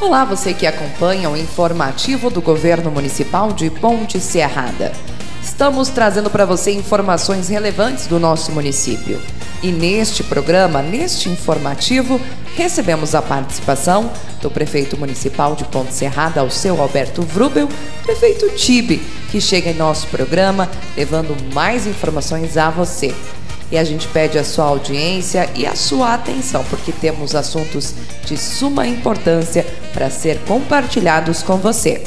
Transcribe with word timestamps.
Olá, 0.00 0.24
você 0.24 0.54
que 0.54 0.66
acompanha 0.66 1.28
o 1.28 1.36
informativo 1.36 2.30
do 2.30 2.40
Governo 2.40 2.90
Municipal 2.90 3.52
de 3.52 3.68
Ponte 3.68 4.18
Serrada. 4.18 4.92
Estamos 5.42 5.90
trazendo 5.90 6.30
para 6.30 6.46
você 6.46 6.72
informações 6.72 7.50
relevantes 7.50 8.06
do 8.06 8.18
nosso 8.18 8.50
município. 8.50 9.20
E 9.62 9.70
neste 9.70 10.24
programa, 10.24 10.80
neste 10.80 11.28
informativo, 11.28 12.18
recebemos 12.56 13.14
a 13.14 13.20
participação 13.20 14.10
do 14.40 14.50
prefeito 14.50 14.96
municipal 14.96 15.54
de 15.54 15.64
Ponte 15.64 15.92
Serrada, 15.92 16.42
o 16.42 16.50
seu 16.50 16.80
Alberto 16.80 17.20
Vrubel, 17.20 17.68
prefeito 18.02 18.48
Tibe, 18.56 19.02
que 19.30 19.38
chega 19.38 19.68
em 19.68 19.74
nosso 19.74 20.06
programa 20.06 20.66
levando 20.96 21.36
mais 21.52 21.86
informações 21.86 22.56
a 22.56 22.70
você. 22.70 23.14
E 23.70 23.78
a 23.78 23.84
gente 23.84 24.08
pede 24.08 24.38
a 24.38 24.44
sua 24.44 24.64
audiência 24.64 25.48
e 25.54 25.66
a 25.66 25.76
sua 25.76 26.14
atenção, 26.14 26.64
porque 26.68 26.92
temos 26.92 27.34
assuntos 27.34 27.94
de 28.24 28.36
suma 28.36 28.86
importância 28.86 29.64
para 29.92 30.10
ser 30.10 30.38
compartilhados 30.40 31.42
com 31.42 31.56
você. 31.56 32.02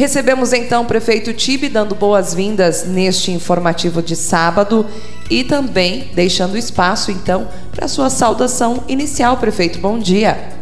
Recebemos 0.00 0.54
então 0.54 0.84
o 0.84 0.86
prefeito 0.86 1.30
Tibe 1.34 1.68
dando 1.68 1.94
boas-vindas 1.94 2.86
neste 2.86 3.32
informativo 3.32 4.00
de 4.00 4.16
sábado 4.16 4.86
e 5.28 5.44
também 5.44 6.08
deixando 6.14 6.56
espaço 6.56 7.10
então 7.10 7.46
para 7.70 7.86
sua 7.86 8.08
saudação 8.08 8.82
inicial, 8.88 9.36
prefeito. 9.36 9.78
Bom 9.78 9.98
dia. 9.98 10.59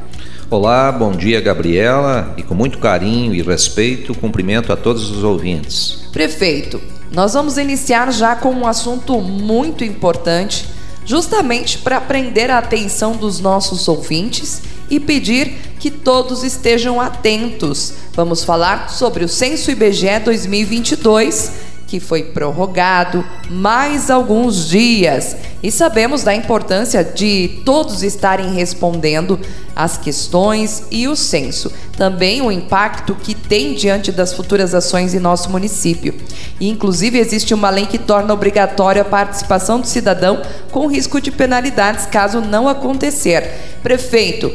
Olá, 0.51 0.91
bom 0.91 1.13
dia 1.13 1.43
Gabriela 1.43 2.33
e 2.39 2.43
com 2.43 2.55
muito 2.55 2.79
carinho 2.79 3.35
e 3.35 3.43
respeito 3.43 4.15
cumprimento 4.15 4.73
a 4.73 4.77
todos 4.79 5.11
os 5.11 5.23
ouvintes. 5.23 5.99
Prefeito, 6.11 6.81
nós 7.13 7.35
vamos 7.35 7.59
iniciar 7.59 8.11
já 8.11 8.35
com 8.35 8.49
um 8.49 8.67
assunto 8.67 9.21
muito 9.21 9.85
importante, 9.85 10.67
justamente 11.05 11.77
para 11.77 12.01
prender 12.01 12.51
a 12.51 12.57
atenção 12.57 13.15
dos 13.15 13.41
nossos 13.41 13.89
ouvintes 13.89 14.63
e 14.89 14.99
pedir 14.99 15.53
que 15.79 15.91
todos 15.91 16.43
estejam 16.43 16.99
atentos. 16.99 17.93
Vamos 18.15 18.43
falar 18.43 18.89
sobre 18.89 19.25
o 19.25 19.29
Censo 19.29 19.71
IBGE 19.71 20.19
2022 20.25 21.69
que 21.89 21.99
foi 21.99 22.23
prorrogado 22.23 23.25
mais 23.51 24.11
alguns 24.11 24.69
dias. 24.69 25.35
E 25.63 25.73
sabemos 25.73 26.23
da 26.23 26.35
importância 26.35 27.03
de 27.03 27.61
todos 27.65 28.05
estarem 28.05 28.55
respondendo 28.55 29.41
as 29.75 29.97
questões 29.97 30.85
e 30.91 31.09
o 31.09 31.17
censo. 31.17 31.73
Também 31.97 32.41
o 32.41 32.53
impacto 32.53 33.15
que 33.17 33.35
tem 33.35 33.75
diante 33.75 34.13
das 34.13 34.33
futuras 34.33 34.73
ações 34.73 35.15
em 35.15 35.19
nosso 35.19 35.51
município. 35.51 36.15
E, 36.61 36.69
inclusive, 36.69 37.19
existe 37.19 37.55
uma 37.55 37.71
lei 37.71 37.87
que 37.87 37.99
torna 37.99 38.33
obrigatória 38.33 39.03
a 39.03 39.05
participação 39.05 39.81
do 39.81 39.87
cidadão 39.87 40.43
com 40.71 40.87
risco 40.87 41.21
de 41.21 41.33
penalidades 41.33 42.07
caso 42.07 42.41
não 42.41 42.69
acontecer. 42.69 43.79
Prefeito, 43.83 44.53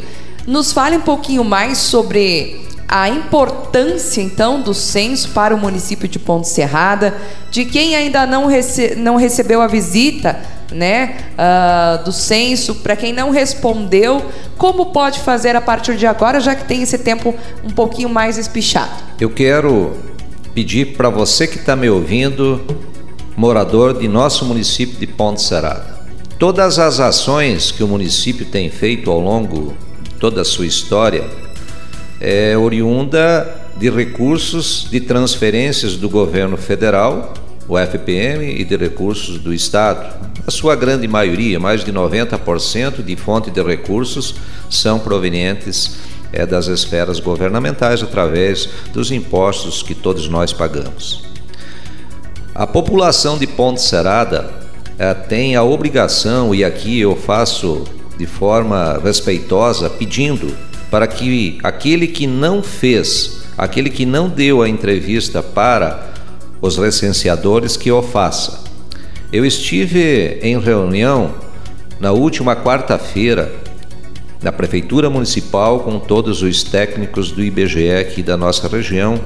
nos 0.48 0.72
fale 0.72 0.98
um 0.98 1.02
pouquinho 1.02 1.44
mais 1.44 1.80
sobre 1.80 2.62
a 2.88 3.10
importância 3.10 4.22
então 4.22 4.62
do 4.62 4.74
censo 4.74 5.30
para 5.30 5.56
o 5.56 5.58
município 5.58 6.08
de 6.08 6.20
Ponte 6.20 6.48
Serrada, 6.48 7.16
de 7.50 7.66
quem 7.66 7.96
ainda 7.96 8.26
não, 8.26 8.46
rece 8.46 8.96
não 8.96 9.16
recebeu 9.16 9.62
a 9.62 9.68
visita 9.68 10.40
né, 10.74 11.18
uh, 11.34 12.04
do 12.04 12.12
censo, 12.12 12.76
para 12.76 12.96
quem 12.96 13.14
não 13.14 13.30
respondeu, 13.30 14.24
como 14.58 14.88
pode 14.88 15.20
fazer 15.20 15.56
a 15.56 15.62
partir 15.62 15.96
de 15.96 16.06
agora, 16.06 16.40
já 16.40 16.56
que 16.56 16.66
tem 16.66 16.82
esse 16.82 16.98
tempo 16.98 17.34
um 17.64 17.70
pouquinho 17.70 18.10
mais 18.10 18.38
espichado? 18.38 18.92
Eu 19.20 19.30
quero 19.30 19.94
pedir 20.54 20.98
para 20.98 21.10
você 21.10 21.48
que 21.48 21.58
está 21.58 21.76
me 21.76 21.90
ouvindo, 21.90 22.62
morador 23.36 23.98
de 23.98 24.08
nosso 24.08 24.46
município 24.46 24.98
de 25.00 25.08
Ponte 25.08 25.42
Serrada, 25.42 26.02
todas 26.38 26.78
as 26.80 27.00
ações 27.00 27.72
que 27.72 27.84
o 27.84 27.88
município 27.88 28.46
tem 28.46 28.70
feito 28.70 29.10
ao 29.10 29.20
longo 29.20 29.76
de 30.02 30.12
toda 30.16 30.42
a 30.42 30.46
sua 30.46 30.66
história, 30.66 31.24
é 32.20 32.58
oriunda 32.58 33.62
de 33.78 33.90
recursos 33.90 34.88
de 34.90 35.00
transferências 35.00 35.98
do 35.98 36.10
governo 36.10 36.56
federal, 36.56 37.34
o 37.68 37.78
FPM, 37.78 38.46
e 38.46 38.64
de 38.64 38.76
recursos 38.76 39.40
do 39.40 39.54
Estado. 39.54 40.14
A 40.46 40.52
sua 40.52 40.76
grande 40.76 41.08
maioria, 41.08 41.60
mais 41.60 41.84
de 41.84 41.92
90% 41.92 43.04
de 43.04 43.16
fonte 43.16 43.50
de 43.50 43.62
recursos, 43.64 44.36
são 44.70 45.00
provenientes 45.00 45.98
é, 46.34 46.46
das 46.46 46.68
esferas 46.68 47.20
governamentais 47.20 48.04
através 48.04 48.68
dos 48.92 49.12
impostos 49.12 49.82
que 49.82 49.96
todos 49.96 50.28
nós 50.28 50.52
pagamos. 50.52 51.24
A 52.54 52.68
população 52.68 53.38
de 53.38 53.48
Ponte 53.48 53.82
Serada 53.82 54.50
é, 54.98 55.14
tem 55.14 55.56
a 55.56 55.64
obrigação, 55.64 56.54
e 56.54 56.64
aqui 56.64 57.00
eu 57.00 57.16
faço 57.16 57.84
de 58.18 58.26
forma 58.26 59.00
respeitosa, 59.04 59.90
pedindo 59.90 60.56
para 60.92 61.08
que 61.08 61.58
aquele 61.64 62.08
que 62.08 62.28
não 62.28 62.62
fez, 62.62 63.44
aquele 63.58 63.90
que 63.90 64.06
não 64.06 64.30
deu 64.30 64.62
a 64.62 64.70
entrevista 64.70 65.42
para 65.42 66.13
os 66.64 66.76
licenciadores, 66.78 67.76
que 67.76 67.92
o 67.92 68.02
faça. 68.02 68.64
Eu 69.34 69.46
estive 69.46 70.40
em 70.42 70.58
reunião 70.58 71.36
na 72.00 72.14
última 72.14 72.56
quarta-feira 72.56 73.54
na 74.42 74.50
Prefeitura 74.50 75.10
Municipal 75.10 75.82
com 75.82 76.00
todos 76.00 76.42
os 76.42 76.64
técnicos 76.64 77.34
do 77.34 77.44
IBGE 77.44 77.92
aqui 77.92 78.24
da 78.24 78.38
nossa 78.38 78.70
região 78.70 79.20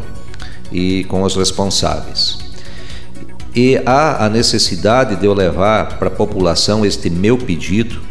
e 0.71 1.03
com 1.03 1.21
os 1.21 1.35
responsáveis. 1.35 2.39
E 3.55 3.79
há 3.85 4.25
a 4.25 4.29
necessidade 4.29 5.15
de 5.15 5.27
eu 5.27 5.33
levar 5.33 5.99
para 5.99 6.07
a 6.07 6.11
população 6.11 6.83
este 6.83 7.07
meu 7.07 7.37
pedido, 7.37 8.01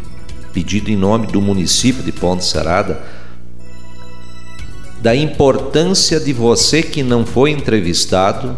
pedido 0.53 0.89
em 0.89 0.97
nome 0.97 1.27
do 1.27 1.43
município 1.43 2.03
de 2.05 2.13
Ponte 2.13 2.45
Serada, 2.45 3.03
da 5.03 5.17
importância 5.17 6.21
de 6.21 6.33
você 6.33 6.81
que 6.81 7.03
não 7.03 7.27
foi 7.27 7.51
entrevistado, 7.51 8.57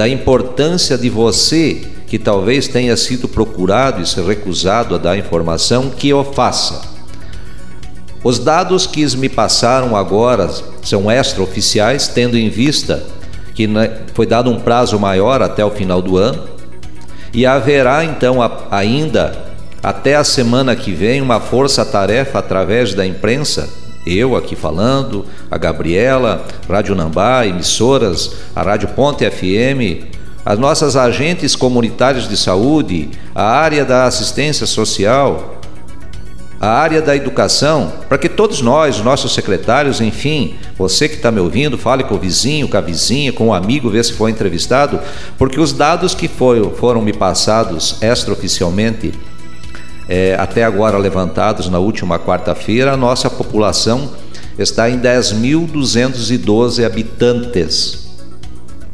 da 0.00 0.08
importância 0.08 0.96
de 0.96 1.10
você 1.10 1.82
que 2.06 2.18
talvez 2.18 2.66
tenha 2.66 2.96
sido 2.96 3.28
procurado 3.28 4.00
e 4.00 4.06
se 4.06 4.18
recusado 4.22 4.94
a 4.94 4.98
dar 4.98 5.18
informação, 5.18 5.90
que 5.90 6.10
o 6.14 6.24
faça. 6.24 6.80
Os 8.24 8.38
dados 8.38 8.86
que 8.86 9.04
me 9.18 9.28
passaram 9.28 9.94
agora 9.94 10.48
são 10.82 11.12
extraoficiais, 11.12 12.08
tendo 12.08 12.38
em 12.38 12.48
vista 12.48 13.02
que 13.54 13.68
foi 14.14 14.24
dado 14.24 14.48
um 14.48 14.58
prazo 14.58 14.98
maior 14.98 15.42
até 15.42 15.62
o 15.62 15.70
final 15.70 16.00
do 16.00 16.16
ano, 16.16 16.48
e 17.34 17.44
haverá 17.44 18.02
então 18.02 18.38
ainda 18.70 19.52
até 19.82 20.16
a 20.16 20.24
semana 20.24 20.74
que 20.74 20.92
vem 20.92 21.20
uma 21.20 21.40
força-tarefa 21.40 22.38
através 22.38 22.94
da 22.94 23.06
imprensa 23.06 23.68
eu 24.06 24.36
aqui 24.36 24.56
falando, 24.56 25.26
a 25.50 25.58
Gabriela, 25.58 26.46
Rádio 26.68 26.94
Nambá, 26.94 27.46
emissoras, 27.46 28.32
a 28.54 28.62
Rádio 28.62 28.88
Ponte 28.88 29.28
FM, 29.28 30.08
as 30.44 30.58
nossas 30.58 30.96
agentes 30.96 31.54
comunitários 31.54 32.28
de 32.28 32.36
saúde, 32.36 33.10
a 33.34 33.44
área 33.44 33.84
da 33.84 34.04
assistência 34.04 34.66
social, 34.66 35.60
a 36.60 36.68
área 36.68 37.00
da 37.00 37.16
educação, 37.16 37.92
para 38.08 38.18
que 38.18 38.28
todos 38.28 38.60
nós, 38.60 39.00
nossos 39.00 39.32
secretários, 39.32 40.00
enfim, 40.00 40.56
você 40.76 41.08
que 41.08 41.14
está 41.14 41.30
me 41.30 41.40
ouvindo, 41.40 41.78
fale 41.78 42.04
com 42.04 42.14
o 42.14 42.18
vizinho, 42.18 42.68
com 42.68 42.76
a 42.76 42.82
vizinha, 42.82 43.32
com 43.32 43.48
o 43.48 43.54
amigo, 43.54 43.88
ver 43.88 44.04
se 44.04 44.12
foi 44.12 44.30
entrevistado, 44.30 45.00
porque 45.38 45.58
os 45.58 45.72
dados 45.72 46.14
que 46.14 46.28
foram 46.28 47.00
me 47.00 47.14
passados 47.14 47.96
extraoficialmente 48.02 49.12
é, 50.10 50.34
até 50.36 50.64
agora 50.64 50.98
levantados 50.98 51.68
na 51.68 51.78
última 51.78 52.18
quarta-feira, 52.18 52.92
a 52.92 52.96
nossa 52.96 53.30
população 53.30 54.10
está 54.58 54.90
em 54.90 54.98
10.212 54.98 56.84
habitantes. 56.84 58.10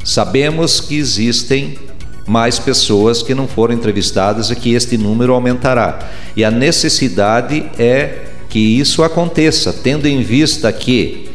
Sabemos 0.05 0.79
que 0.79 0.95
existem 0.95 1.79
mais 2.27 2.59
pessoas 2.59 3.23
que 3.23 3.33
não 3.33 3.47
foram 3.47 3.73
entrevistadas 3.73 4.51
e 4.51 4.55
que 4.55 4.75
este 4.75 4.95
número 4.95 5.33
aumentará. 5.33 5.97
E 6.35 6.45
a 6.45 6.51
necessidade 6.51 7.65
é 7.79 8.25
que 8.47 8.59
isso 8.59 9.01
aconteça, 9.03 9.73
tendo 9.73 10.07
em 10.07 10.21
vista 10.21 10.71
que 10.71 11.31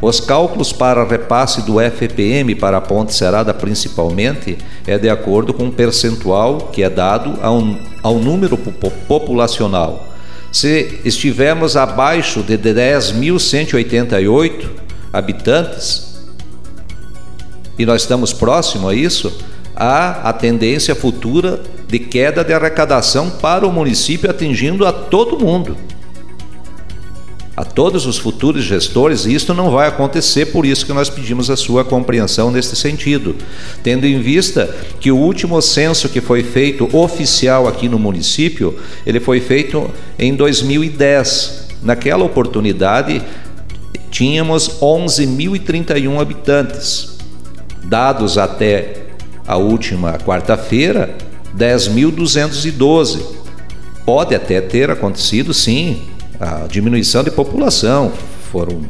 os 0.00 0.20
cálculos 0.20 0.72
para 0.72 1.04
repasse 1.04 1.62
do 1.62 1.80
FPM 1.80 2.54
para 2.54 2.76
a 2.76 2.80
Ponte 2.80 3.12
Serada, 3.14 3.52
principalmente, 3.52 4.56
é 4.86 4.96
de 4.98 5.08
acordo 5.08 5.52
com 5.52 5.64
um 5.64 5.70
percentual 5.70 6.68
que 6.72 6.82
é 6.82 6.90
dado 6.90 7.38
ao, 7.42 7.60
ao 8.06 8.18
número 8.20 8.56
populacional. 8.56 10.14
Se 10.52 11.00
estivermos 11.04 11.76
abaixo 11.76 12.40
de 12.40 12.56
10.188 12.56 14.68
habitantes, 15.12 16.24
e 17.76 17.84
nós 17.84 18.02
estamos 18.02 18.32
próximo 18.32 18.88
a 18.88 18.94
isso, 18.94 19.36
há 19.74 20.28
a 20.28 20.32
tendência 20.32 20.94
futura 20.94 21.60
de 21.88 21.98
queda 21.98 22.44
de 22.44 22.52
arrecadação 22.52 23.28
para 23.28 23.66
o 23.66 23.72
município, 23.72 24.30
atingindo 24.30 24.86
a 24.86 24.92
todo 24.92 25.44
mundo. 25.44 25.76
A 27.56 27.64
todos 27.64 28.04
os 28.04 28.18
futuros 28.18 28.64
gestores, 28.64 29.24
isto 29.24 29.54
não 29.54 29.70
vai 29.70 29.88
acontecer, 29.88 30.46
por 30.46 30.66
isso 30.66 30.84
que 30.84 30.92
nós 30.92 31.08
pedimos 31.08 31.48
a 31.48 31.56
sua 31.56 31.82
compreensão 31.82 32.50
neste 32.50 32.76
sentido. 32.76 33.34
Tendo 33.82 34.06
em 34.06 34.20
vista 34.20 34.68
que 35.00 35.10
o 35.10 35.16
último 35.16 35.62
censo 35.62 36.10
que 36.10 36.20
foi 36.20 36.42
feito 36.42 36.86
oficial 36.94 37.66
aqui 37.66 37.88
no 37.88 37.98
município, 37.98 38.78
ele 39.06 39.18
foi 39.18 39.40
feito 39.40 39.90
em 40.18 40.34
2010. 40.34 41.68
Naquela 41.82 42.24
oportunidade, 42.24 43.22
tínhamos 44.10 44.68
11.031 44.82 46.20
habitantes. 46.20 47.16
Dados 47.84 48.36
até 48.36 49.06
a 49.46 49.56
última 49.56 50.18
quarta-feira, 50.18 51.16
10.212. 51.56 53.22
Pode 54.04 54.34
até 54.34 54.60
ter 54.60 54.90
acontecido, 54.90 55.54
sim, 55.54 56.02
a 56.40 56.66
diminuição 56.68 57.22
de 57.22 57.30
população. 57.30 58.12
Foram 58.50 58.82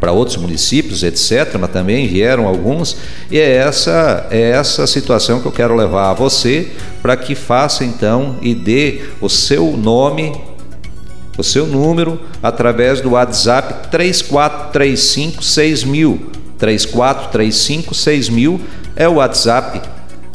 para 0.00 0.12
outros 0.12 0.38
municípios, 0.38 1.02
etc., 1.02 1.56
mas 1.60 1.70
também 1.70 2.08
vieram 2.08 2.48
alguns, 2.48 2.96
e 3.30 3.38
é 3.38 3.56
essa, 3.56 4.26
é 4.30 4.50
essa 4.50 4.86
situação 4.86 5.40
que 5.40 5.46
eu 5.46 5.52
quero 5.52 5.76
levar 5.76 6.10
a 6.10 6.14
você 6.14 6.72
para 7.02 7.16
que 7.16 7.34
faça 7.34 7.84
então 7.84 8.36
e 8.40 8.54
dê 8.54 9.02
o 9.20 9.28
seu 9.28 9.76
nome, 9.76 10.32
o 11.36 11.44
seu 11.44 11.66
número, 11.66 12.18
através 12.42 13.02
do 13.02 13.10
WhatsApp 13.10 13.90
3435 13.90 15.42
6000. 15.42 16.30
3435 16.58 17.94
6000 17.94 18.60
é 18.96 19.08
o 19.08 19.14
WhatsApp 19.14 19.80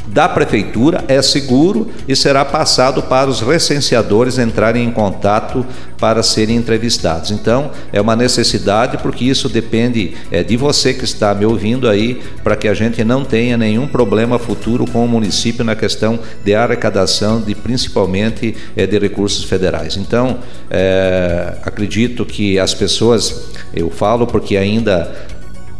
da 0.07 0.29
prefeitura, 0.29 1.03
é 1.07 1.21
seguro 1.21 1.89
e 2.07 2.15
será 2.15 2.45
passado 2.45 3.03
para 3.03 3.29
os 3.29 3.41
recenseadores 3.41 4.37
entrarem 4.37 4.85
em 4.85 4.91
contato 4.91 5.65
para 5.97 6.21
serem 6.21 6.57
entrevistados. 6.57 7.31
Então, 7.31 7.71
é 7.91 7.99
uma 7.99 8.15
necessidade 8.15 8.97
porque 8.97 9.25
isso 9.25 9.49
depende 9.49 10.13
é, 10.31 10.43
de 10.43 10.57
você 10.57 10.93
que 10.93 11.03
está 11.03 11.33
me 11.33 11.45
ouvindo 11.45 11.89
aí, 11.89 12.21
para 12.43 12.55
que 12.55 12.67
a 12.67 12.73
gente 12.73 13.03
não 13.03 13.23
tenha 13.23 13.57
nenhum 13.57 13.87
problema 13.87 14.37
futuro 14.37 14.85
com 14.85 15.03
o 15.03 15.07
município 15.07 15.63
na 15.63 15.75
questão 15.75 16.19
de 16.43 16.53
arrecadação 16.53 17.41
de 17.41 17.55
principalmente 17.55 18.55
é, 18.75 18.85
de 18.85 18.99
recursos 18.99 19.43
federais. 19.45 19.97
Então, 19.97 20.39
é, 20.69 21.55
acredito 21.63 22.25
que 22.25 22.59
as 22.59 22.73
pessoas, 22.73 23.51
eu 23.73 23.89
falo 23.89 24.27
porque 24.27 24.57
ainda 24.57 25.11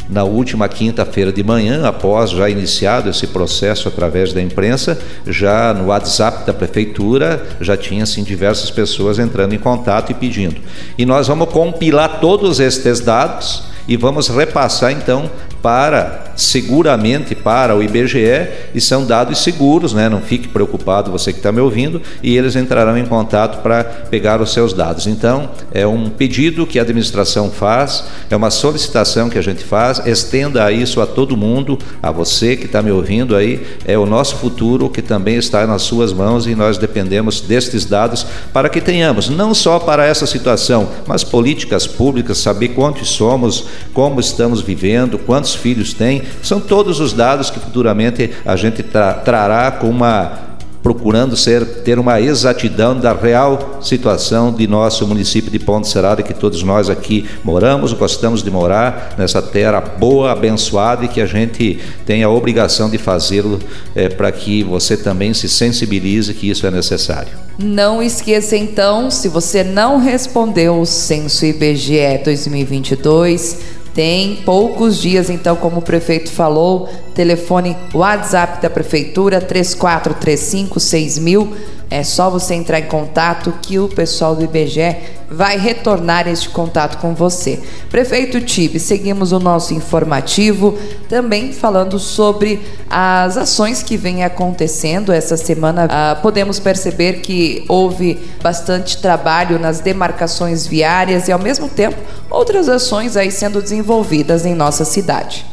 na 0.08 0.24
última 0.24 0.68
quinta-feira 0.68 1.32
de 1.32 1.42
manhã, 1.42 1.86
após 1.86 2.30
já 2.30 2.48
iniciado 2.48 3.10
esse 3.10 3.26
processo 3.26 3.88
através 3.88 4.32
da 4.32 4.40
imprensa, 4.40 4.98
já 5.26 5.74
no 5.74 5.86
WhatsApp 5.86 6.46
da 6.46 6.54
prefeitura 6.54 7.44
já 7.60 7.76
tinha 7.76 8.04
assim 8.04 8.22
diversas 8.22 8.70
pessoas 8.70 9.18
entrando 9.18 9.54
em 9.54 9.58
contato 9.58 10.10
e 10.10 10.14
pedindo. 10.14 10.56
E 10.96 11.04
nós 11.04 11.26
vamos 11.26 11.48
compilar 11.50 12.20
todos 12.20 12.60
estes 12.60 13.00
dados 13.00 13.64
e 13.88 13.96
vamos 13.96 14.28
repassar 14.28 14.92
então 14.92 15.30
para 15.66 16.26
seguramente 16.36 17.34
para 17.34 17.74
o 17.74 17.82
IBGE 17.82 18.46
e 18.74 18.80
são 18.80 19.04
dados 19.04 19.42
seguros, 19.42 19.94
né? 19.94 20.08
Não 20.08 20.20
fique 20.20 20.46
preocupado 20.46 21.10
você 21.10 21.32
que 21.32 21.38
está 21.38 21.50
me 21.50 21.60
ouvindo 21.60 22.00
e 22.22 22.36
eles 22.36 22.54
entrarão 22.54 22.96
em 22.96 23.06
contato 23.06 23.62
para 23.62 23.82
pegar 23.82 24.40
os 24.40 24.52
seus 24.52 24.72
dados. 24.72 25.06
Então 25.06 25.50
é 25.72 25.86
um 25.86 26.08
pedido 26.10 26.66
que 26.66 26.78
a 26.78 26.82
administração 26.82 27.50
faz, 27.50 28.04
é 28.30 28.36
uma 28.36 28.50
solicitação 28.50 29.28
que 29.28 29.38
a 29.38 29.42
gente 29.42 29.64
faz, 29.64 30.06
estenda 30.06 30.70
isso 30.70 31.00
a 31.00 31.06
todo 31.06 31.36
mundo, 31.36 31.78
a 32.02 32.12
você 32.12 32.54
que 32.54 32.66
está 32.66 32.82
me 32.82 32.92
ouvindo 32.92 33.34
aí, 33.34 33.66
é 33.84 33.98
o 33.98 34.06
nosso 34.06 34.36
futuro 34.36 34.88
que 34.88 35.02
também 35.02 35.36
está 35.36 35.66
nas 35.66 35.82
suas 35.82 36.12
mãos 36.12 36.46
e 36.46 36.54
nós 36.54 36.78
dependemos 36.78 37.40
destes 37.40 37.86
dados 37.86 38.26
para 38.52 38.68
que 38.68 38.80
tenhamos 38.80 39.28
não 39.28 39.54
só 39.54 39.78
para 39.78 40.06
essa 40.06 40.26
situação, 40.26 40.88
mas 41.06 41.24
políticas 41.24 41.86
públicas, 41.86 42.38
saber 42.38 42.68
quantos 42.68 43.08
somos, 43.08 43.64
como 43.94 44.20
estamos 44.20 44.60
vivendo, 44.60 45.18
quantos 45.18 45.55
filhos 45.56 45.92
tem, 45.92 46.22
são 46.42 46.60
todos 46.60 47.00
os 47.00 47.12
dados 47.12 47.50
que 47.50 47.58
futuramente 47.58 48.30
a 48.44 48.54
gente 48.56 48.82
tra 48.82 49.14
trará 49.14 49.70
com 49.70 49.88
uma 49.88 50.46
procurando 50.86 51.36
ser 51.36 51.64
ter 51.82 51.98
uma 51.98 52.20
exatidão 52.20 52.96
da 52.96 53.12
real 53.12 53.80
situação 53.82 54.52
de 54.52 54.68
nosso 54.68 55.04
município 55.04 55.50
de 55.50 55.58
Ponte 55.58 55.88
Serrada 55.88 56.22
que 56.22 56.32
todos 56.32 56.62
nós 56.62 56.88
aqui 56.88 57.28
moramos, 57.42 57.92
gostamos 57.92 58.40
de 58.40 58.52
morar 58.52 59.16
nessa 59.18 59.42
terra 59.42 59.80
boa, 59.80 60.30
abençoada 60.30 61.04
e 61.04 61.08
que 61.08 61.20
a 61.20 61.26
gente 61.26 61.80
tem 62.06 62.22
a 62.22 62.30
obrigação 62.30 62.88
de 62.88 62.98
fazê-lo 62.98 63.58
é, 63.96 64.08
para 64.08 64.30
que 64.30 64.62
você 64.62 64.96
também 64.96 65.34
se 65.34 65.48
sensibilize 65.48 66.32
que 66.32 66.48
isso 66.48 66.64
é 66.64 66.70
necessário. 66.70 67.32
Não 67.58 68.00
esqueça 68.00 68.56
então, 68.56 69.10
se 69.10 69.28
você 69.28 69.64
não 69.64 69.98
respondeu 69.98 70.80
o 70.80 70.86
censo 70.86 71.44
IBGE 71.44 72.22
2022 72.24 73.75
tem 73.96 74.42
poucos 74.44 75.00
dias, 75.00 75.30
então, 75.30 75.56
como 75.56 75.78
o 75.78 75.82
prefeito 75.82 76.30
falou, 76.30 76.86
telefone 77.14 77.74
WhatsApp 77.94 78.60
da 78.60 78.68
prefeitura 78.68 79.40
3435 79.40 80.78
6000 80.78 81.56
é 81.88 82.02
só 82.02 82.28
você 82.28 82.54
entrar 82.54 82.80
em 82.80 82.86
contato 82.86 83.54
que 83.62 83.78
o 83.78 83.88
pessoal 83.88 84.36
do 84.36 84.44
IBGE 84.44 84.96
vai 85.30 85.58
retornar 85.58 86.28
este 86.28 86.48
contato 86.48 86.98
com 86.98 87.14
você. 87.14 87.60
Prefeito 87.90 88.40
Tibe, 88.40 88.78
seguimos 88.78 89.32
o 89.32 89.38
nosso 89.38 89.74
informativo, 89.74 90.78
também 91.08 91.52
falando 91.52 91.98
sobre 91.98 92.60
as 92.88 93.36
ações 93.36 93.82
que 93.82 93.96
vêm 93.96 94.24
acontecendo 94.24 95.12
essa 95.12 95.36
semana. 95.36 95.88
Ah, 95.90 96.18
podemos 96.20 96.58
perceber 96.58 97.20
que 97.20 97.64
houve 97.68 98.18
bastante 98.42 98.98
trabalho 98.98 99.58
nas 99.58 99.80
demarcações 99.80 100.66
viárias 100.66 101.28
e, 101.28 101.32
ao 101.32 101.38
mesmo 101.38 101.68
tempo, 101.68 101.96
outras 102.30 102.68
ações 102.68 103.16
aí 103.16 103.30
sendo 103.30 103.60
desenvolvidas 103.60 104.46
em 104.46 104.54
nossa 104.54 104.84
cidade. 104.84 105.44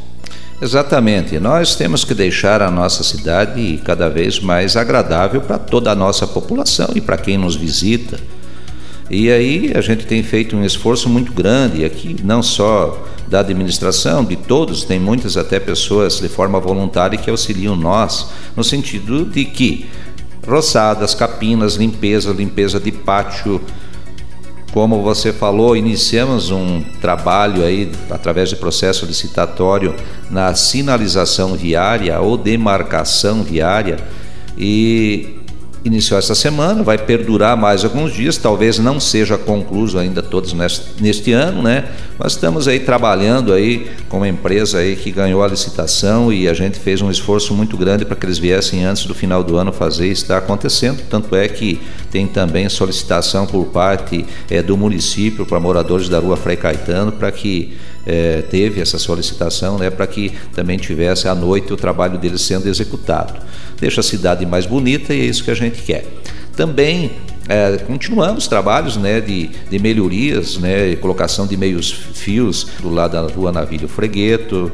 Exatamente. 0.62 1.40
Nós 1.40 1.76
temos 1.76 2.06
que 2.06 2.14
deixar 2.14 2.62
a 2.62 2.72
nossa 2.72 3.04
cidade 3.04 3.82
cada 3.84 4.10
vez 4.10 4.40
mais 4.40 4.78
agradável 4.78 5.42
para 5.42 5.58
toda 5.58 5.92
a 5.92 5.96
nossa 5.96 6.26
população 6.26 6.90
e 6.96 7.02
para 7.02 7.18
quem 7.18 7.38
nos 7.38 7.56
visita. 7.56 8.18
E 9.14 9.32
aí 9.32 9.72
a 9.76 9.82
gente 9.82 10.08
tem 10.08 10.24
feito 10.24 10.56
um 10.56 10.66
esforço 10.66 11.08
muito 11.08 11.32
grande 11.32 11.86
aqui, 11.86 12.16
não 12.24 12.42
só 12.42 13.06
da 13.28 13.42
administração, 13.42 14.26
de 14.26 14.36
todos, 14.36 14.84
tem 14.84 15.00
muitas 15.00 15.38
até 15.38 15.60
pessoas 15.60 16.20
de 16.20 16.28
forma 16.28 16.60
voluntária 16.60 17.16
que 17.16 17.30
auxiliam 17.30 17.76
nós, 17.76 18.30
no 18.56 18.64
sentido 18.64 19.24
de 19.24 19.46
que 19.46 19.86
roçadas, 20.48 21.14
capinas, 21.14 21.76
limpeza, 21.76 22.32
limpeza 22.32 22.80
de 22.80 22.92
pátio, 22.92 23.62
como 24.72 25.04
você 25.04 25.32
falou, 25.32 25.78
iniciamos 25.78 26.50
um 26.50 26.82
trabalho 27.00 27.64
aí 27.64 27.92
através 28.10 28.50
de 28.50 28.56
processo 28.56 29.06
licitatório 29.06 29.94
na 30.32 30.56
sinalização 30.56 31.54
viária 31.54 32.20
ou 32.20 32.36
demarcação 32.36 33.44
viária 33.44 33.98
e 34.58 35.43
iniciou 35.84 36.18
essa 36.18 36.34
semana, 36.34 36.82
vai 36.82 36.98
perdurar 36.98 37.58
mais 37.58 37.84
alguns 37.84 38.14
dias, 38.14 38.38
talvez 38.38 38.80
não 38.80 39.00
seja 39.00 39.38
concluído 39.38 39.74
ainda 40.00 40.22
todos 40.22 40.54
neste, 40.54 41.02
neste, 41.02 41.32
ano, 41.34 41.62
né? 41.62 41.90
Mas 42.18 42.34
estamos 42.34 42.68
aí 42.68 42.80
trabalhando 42.80 43.52
aí 43.52 43.88
com 44.08 44.18
uma 44.18 44.28
empresa 44.28 44.78
aí 44.78 44.96
que 44.96 45.12
ganhou 45.12 45.44
a 45.44 45.48
licitação 45.48 46.32
e 46.32 46.48
a 46.48 46.54
gente 46.54 46.80
fez 46.80 47.02
um 47.02 47.12
esforço 47.12 47.54
muito 47.54 47.76
grande 47.76 48.06
para 48.06 48.16
que 48.16 48.26
eles 48.26 48.38
viessem 48.38 48.86
antes 48.86 49.06
do 49.06 49.14
final 49.14 49.44
do 49.44 49.58
ano 49.58 49.74
fazer 49.74 50.08
e 50.08 50.12
está 50.12 50.38
acontecendo. 50.38 51.02
Tanto 51.10 51.36
é 51.36 51.48
que 51.48 51.82
tem 52.12 52.28
também 52.28 52.70
solicitação 52.70 53.46
por 53.46 53.66
parte 53.66 54.26
é, 54.50 54.62
do 54.62 54.78
município 54.78 55.46
para 55.46 55.60
moradores 55.60 56.08
da 56.08 56.20
rua 56.20 56.38
Frei 56.38 56.56
Caetano 56.56 57.12
para 57.12 57.32
que 57.32 57.76
é, 58.06 58.42
teve 58.42 58.82
essa 58.82 59.00
solicitação, 59.00 59.78
né, 59.78 59.90
para 59.90 60.06
que 60.08 60.32
também 60.54 60.78
tivesse 60.78 61.28
à 61.28 61.36
noite 61.36 61.72
o 61.72 61.78
trabalho 61.78 62.18
deles 62.18 62.42
sendo 62.42 62.68
executado. 62.68 63.34
Deixa 63.80 64.02
a 64.02 64.04
cidade 64.04 64.46
mais 64.46 64.66
bonita 64.66 65.14
e 65.14 65.22
é 65.22 65.26
isso 65.26 65.44
que 65.44 65.52
a 65.52 65.56
gente 65.56 65.82
quer. 65.82 66.06
Também 66.56 67.12
é, 67.48 67.78
continuamos 67.78 68.48
trabalhos 68.48 68.98
né, 68.98 69.20
de, 69.20 69.50
de 69.70 69.80
melhorias, 69.80 70.58
né, 70.58 70.96
colocação 70.98 71.48
de 71.48 71.58
meios 71.58 71.92
fios 71.92 72.68
do 72.82 72.90
lado 72.90 73.12
da 73.14 73.34
rua 73.34 73.52
Navilho 73.52 73.88
Fregueto, 73.88 74.72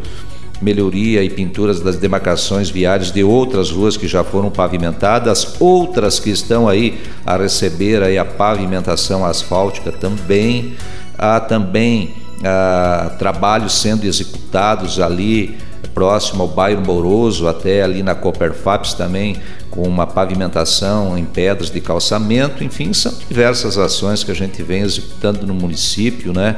melhoria 0.62 1.24
e 1.24 1.30
pinturas 1.30 1.80
das 1.80 1.96
demarcações 1.96 2.70
viárias 2.70 3.12
de 3.12 3.24
outras 3.24 3.72
ruas 3.72 3.96
que 3.96 4.08
já 4.08 4.24
foram 4.24 4.50
pavimentadas, 4.50 5.56
outras 5.60 6.20
que 6.20 6.30
estão 6.30 6.68
aí 6.68 7.00
a 7.26 7.38
receber 7.38 8.04
aí 8.04 8.18
a 8.18 8.26
pavimentação 8.26 9.26
asfáltica 9.26 9.92
também. 9.92 10.74
Há 11.18 11.40
também 11.40 12.14
ah, 12.44 13.16
trabalhos 13.18 13.74
sendo 13.74 14.06
executados 14.06 15.00
ali 15.00 15.58
próximo 15.94 16.44
ao 16.44 16.48
bairro 16.48 16.82
Moroso, 16.82 17.48
até 17.48 17.82
ali 17.82 18.02
na 18.02 18.16
Copperfaps 18.16 18.94
também, 18.94 19.38
com 19.70 19.84
uma 19.84 20.08
pavimentação 20.08 21.18
em 21.18 21.26
pedras 21.26 21.70
de 21.70 21.82
calçamento, 21.82 22.64
enfim, 22.64 22.94
são 22.94 23.14
diversas 23.28 23.78
ações 23.78 24.24
que 24.24 24.32
a 24.32 24.36
gente 24.36 24.64
vem 24.64 24.82
executando 24.82 25.46
no 25.46 25.54
município, 25.54 26.34
né? 26.34 26.58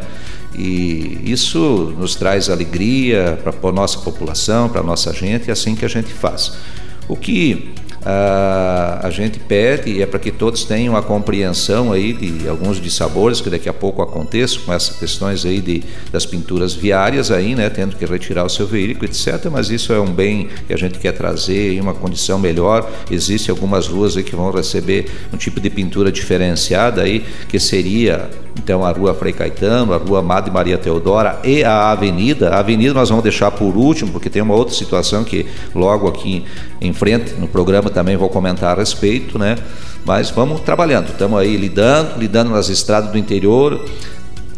E 0.54 1.22
isso 1.26 1.94
nos 1.98 2.16
traz 2.16 2.50
alegria 2.50 3.40
para 3.44 3.70
a 3.70 3.72
nossa 3.72 4.00
população, 4.00 4.70
para 4.70 4.82
a 4.82 4.84
nossa 4.84 5.14
gente, 5.14 5.50
é 5.50 5.54
assim 5.54 5.76
que 5.76 5.86
a 5.86 5.90
gente 5.90 6.14
faz. 6.14 6.54
O 7.08 7.16
que 7.16 7.74
a, 8.04 9.10
gente 9.12 9.40
pede 9.40 9.92
e 9.92 10.02
é 10.02 10.06
para 10.06 10.20
que 10.20 10.32
todos 10.32 10.64
tenham 10.64 10.96
a 10.96 11.04
compreensão 11.04 11.92
aí 11.92 12.14
de 12.14 12.48
alguns 12.48 12.82
dissabores 12.82 13.42
que 13.42 13.50
daqui 13.50 13.70
a 13.70 13.74
pouco 13.74 14.02
aconteçam 14.02 14.64
com 14.64 14.74
essas 14.74 14.98
questões 14.98 15.46
aí 15.46 15.62
de, 15.62 15.84
das 16.12 16.26
pinturas 16.26 16.74
viárias 16.74 17.30
aí, 17.30 17.54
né, 17.54 17.70
tendo 17.70 17.96
que 17.96 18.06
retirar 18.06 18.46
o 18.46 18.50
seu 18.50 18.66
veículo, 18.66 19.06
etc. 19.06 19.46
Mas 19.52 19.70
isso 19.70 19.94
é 19.94 20.00
um 20.00 20.12
bem 20.12 20.50
que 20.66 20.74
a 20.74 20.78
gente 20.78 20.98
quer 20.98 21.12
trazer 21.12 21.74
em 21.74 21.82
uma 21.82 21.94
condição 21.94 22.40
melhor. 22.40 22.90
Existem 23.10 23.52
algumas 23.52 23.88
ruas 23.88 24.18
aí 24.18 24.24
que 24.24 24.36
vão 24.36 24.52
receber 24.52 25.06
um 25.32 25.38
tipo 25.38 25.60
de 25.60 25.70
pintura 25.70 26.12
diferenciada 26.12 27.02
aí, 27.04 27.24
que 27.48 27.60
seria 27.60 28.30
então 28.64 28.86
a 28.86 28.92
rua 28.92 29.14
Frei 29.14 29.34
Caetano, 29.34 29.94
a 29.94 29.98
rua 29.98 30.22
Madre 30.22 30.52
Maria 30.52 30.78
Teodora 30.78 31.40
e 31.44 31.64
a 31.64 31.92
avenida. 31.92 32.50
A 32.50 32.60
avenida 32.60 32.94
nós 32.94 33.10
vamos 33.10 33.24
deixar 33.24 33.50
por 33.52 33.76
último, 33.76 34.12
porque 34.12 34.30
tem 34.30 34.42
uma 34.42 34.54
outra 34.54 34.74
situação 34.74 35.24
que 35.24 35.48
logo 35.74 36.08
aqui 36.08 36.46
em 36.80 36.94
frente 36.94 37.34
no 37.34 37.48
programa 37.48 37.90
também 37.90 38.16
vou 38.16 38.30
comentar 38.30 38.76
a 38.76 38.80
respeito, 38.80 39.40
né? 39.40 39.58
Mas 40.06 40.30
vamos 40.30 40.62
trabalhando, 40.62 41.10
estamos 41.10 41.40
aí 41.40 41.58
lidando, 41.58 42.20
lidando 42.20 42.52
nas 42.52 42.70
estradas 42.70 43.12
do 43.12 43.18
interior. 43.18 43.84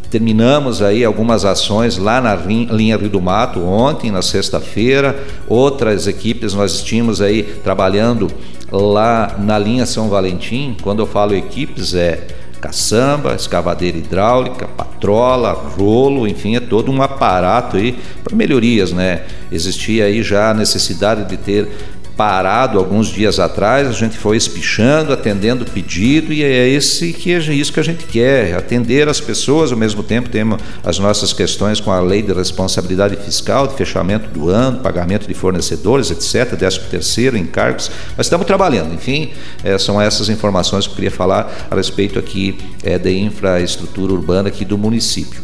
Terminamos 0.10 0.82
aí 0.82 1.04
algumas 1.04 1.44
ações 1.44 1.98
lá 1.98 2.22
na 2.22 2.36
linha 2.36 2.98
Rio 2.98 3.10
do 3.10 3.22
Mato 3.22 3.62
ontem, 3.62 4.12
na 4.12 4.22
sexta-feira. 4.22 5.18
Outras 5.48 6.08
equipes 6.08 6.54
nós 6.54 6.84
tínhamos 6.84 7.20
aí 7.20 7.42
trabalhando 7.64 8.28
lá 8.72 9.36
na 9.40 9.58
linha 9.58 9.86
São 9.86 10.10
Valentim. 10.10 10.78
Quando 10.82 11.00
eu 11.00 11.08
falo 11.08 11.34
equipes, 11.34 11.96
é 11.96 12.28
caçamba, 12.64 13.36
escavadeira 13.36 13.98
hidráulica, 13.98 14.66
patrola, 14.66 15.52
rolo, 15.52 16.26
enfim, 16.26 16.56
é 16.56 16.62
todo 16.62 16.90
um 16.90 17.02
aparato 17.02 17.76
aí 17.76 18.00
para 18.24 18.34
melhorias, 18.34 18.94
né? 18.94 19.24
Existia 19.52 20.06
aí 20.06 20.24
já 20.24 20.52
a 20.52 20.54
necessidade 20.54 21.26
de 21.26 21.36
ter 21.36 21.70
parado 22.16 22.78
alguns 22.78 23.08
dias 23.08 23.40
atrás, 23.40 23.88
a 23.88 23.92
gente 23.92 24.18
foi 24.18 24.38
espichando, 24.38 25.12
atendendo 25.12 25.64
o 25.64 25.70
pedido 25.70 26.32
e 26.32 26.44
é 26.44 26.68
esse 26.68 27.12
que 27.12 27.32
é 27.32 27.38
isso 27.38 27.74
que 27.74 27.80
a 27.80 27.84
gente 27.84 28.06
quer, 28.06 28.56
atender 28.56 29.10
as 29.10 29.20
pessoas, 29.20 29.72
ao 29.72 29.78
mesmo 29.78 30.04
tempo 30.04 30.30
temos 30.30 30.60
as 30.84 31.00
nossas 31.00 31.34
questões 31.34 31.80
com 31.80 31.92
a 31.92 32.00
lei 32.00 32.22
de 32.22 32.32
responsabilidade 32.32 33.16
fiscal, 33.16 33.68
de 33.68 33.76
fechamento 33.76 34.30
do 34.30 34.50
ano, 34.50 34.80
pagamento 34.80 35.28
de 35.28 35.34
fornecedores, 35.34 36.12
etc, 36.12 36.56
décimo 36.56 36.86
terceiro, 36.86 37.36
encargos, 37.36 37.90
mas 38.16 38.28
estamos 38.28 38.46
trabalhando, 38.46 38.94
enfim, 38.94 39.32
é, 39.64 39.78
são 39.78 40.00
essas 40.00 40.30
informações 40.30 40.86
que 40.86 40.92
eu 40.92 40.96
queria 40.96 41.12
falar 41.12 41.68
a 41.70 41.76
respeito 41.76 42.20
aqui 42.20 42.60
é, 42.84 43.00
de 43.00 43.18
infraestrutura 43.18 44.14
urbana 44.14 44.50
aqui 44.50 44.64
do 44.64 44.78
município. 44.78 45.42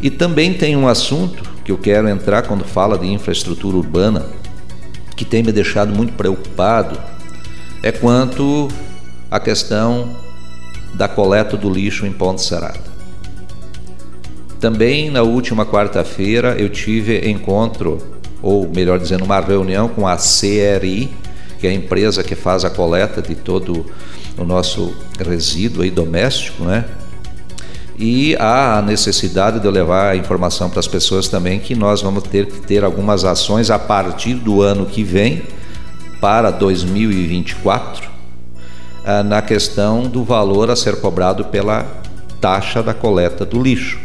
E 0.00 0.10
também 0.10 0.54
tem 0.54 0.76
um 0.76 0.86
assunto 0.86 1.42
que 1.64 1.72
eu 1.72 1.76
quero 1.76 2.08
entrar 2.08 2.42
quando 2.42 2.64
fala 2.64 2.96
de 2.96 3.06
infraestrutura 3.06 3.76
urbana, 3.76 4.26
que 5.18 5.24
tem 5.24 5.42
me 5.42 5.50
deixado 5.50 5.92
muito 5.92 6.12
preocupado 6.12 6.96
é 7.82 7.90
quanto 7.90 8.68
à 9.28 9.40
questão 9.40 10.16
da 10.94 11.08
coleta 11.08 11.56
do 11.56 11.68
lixo 11.68 12.06
em 12.06 12.12
Ponte 12.12 12.40
Serrada. 12.40 12.78
Também 14.60 15.10
na 15.10 15.22
última 15.22 15.66
quarta-feira 15.66 16.54
eu 16.56 16.68
tive 16.68 17.28
encontro, 17.28 17.98
ou 18.40 18.68
melhor 18.72 19.00
dizendo, 19.00 19.24
uma 19.24 19.40
reunião 19.40 19.88
com 19.88 20.06
a 20.06 20.16
CRI, 20.16 21.10
que 21.58 21.66
é 21.66 21.70
a 21.70 21.74
empresa 21.74 22.22
que 22.22 22.36
faz 22.36 22.64
a 22.64 22.70
coleta 22.70 23.20
de 23.20 23.34
todo 23.34 23.84
o 24.36 24.44
nosso 24.44 24.94
resíduo 25.18 25.82
aí 25.82 25.90
doméstico, 25.90 26.62
né? 26.62 26.84
E 27.98 28.36
há 28.36 28.78
a 28.78 28.82
necessidade 28.82 29.58
de 29.58 29.66
eu 29.66 29.72
levar 29.72 30.10
a 30.10 30.16
informação 30.16 30.70
para 30.70 30.78
as 30.78 30.86
pessoas 30.86 31.26
também 31.26 31.58
que 31.58 31.74
nós 31.74 32.00
vamos 32.00 32.22
ter 32.22 32.46
que 32.46 32.60
ter 32.60 32.84
algumas 32.84 33.24
ações 33.24 33.70
a 33.70 33.78
partir 33.78 34.34
do 34.34 34.62
ano 34.62 34.86
que 34.86 35.02
vem, 35.02 35.42
para 36.20 36.50
2024, 36.50 38.08
ah, 39.04 39.22
na 39.22 39.42
questão 39.42 40.02
do 40.02 40.22
valor 40.24 40.70
a 40.70 40.76
ser 40.76 41.00
cobrado 41.00 41.44
pela 41.46 41.86
taxa 42.40 42.82
da 42.82 42.94
coleta 42.94 43.44
do 43.44 43.60
lixo. 43.60 43.98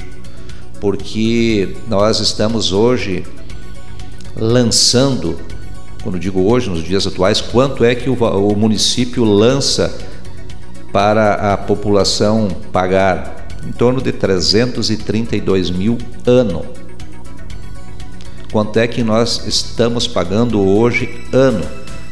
Porque 0.80 1.76
nós 1.88 2.20
estamos 2.20 2.72
hoje 2.72 3.24
lançando, 4.36 5.40
quando 6.02 6.20
digo 6.20 6.42
hoje, 6.42 6.70
nos 6.70 6.84
dias 6.84 7.06
atuais, 7.06 7.42
quanto 7.42 7.84
é 7.84 7.96
que 7.96 8.10
o, 8.10 8.16
o 8.16 8.56
município 8.56 9.24
lança 9.24 9.96
para 10.92 11.54
a 11.54 11.58
população 11.58 12.50
pagar 12.72 13.43
em 13.68 13.72
torno 13.72 14.02
de 14.02 14.12
332 14.12 15.70
mil 15.70 15.98
ano. 16.26 16.66
Quanto 18.52 18.78
é 18.78 18.88
que 18.88 19.04
nós 19.04 19.48
estamos 19.48 20.08
pagando 20.08 20.62
hoje 20.62 21.26
ano? 21.34 21.66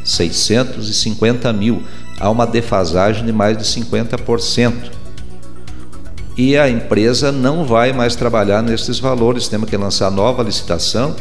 650 0.03 1.53
mil. 1.53 1.83
Há 2.19 2.29
uma 2.29 2.47
defasagem 2.47 3.25
de 3.25 3.31
mais 3.31 3.57
de 3.57 3.63
50%. 3.63 4.91
E 6.37 6.57
a 6.57 6.69
empresa 6.69 7.31
não 7.31 7.65
vai 7.65 7.93
mais 7.93 8.15
trabalhar 8.15 8.63
nesses 8.63 8.99
valores. 8.99 9.47
Temos 9.47 9.69
que 9.69 9.77
lançar 9.77 10.09
nova 10.09 10.41
licitação. 10.41 11.15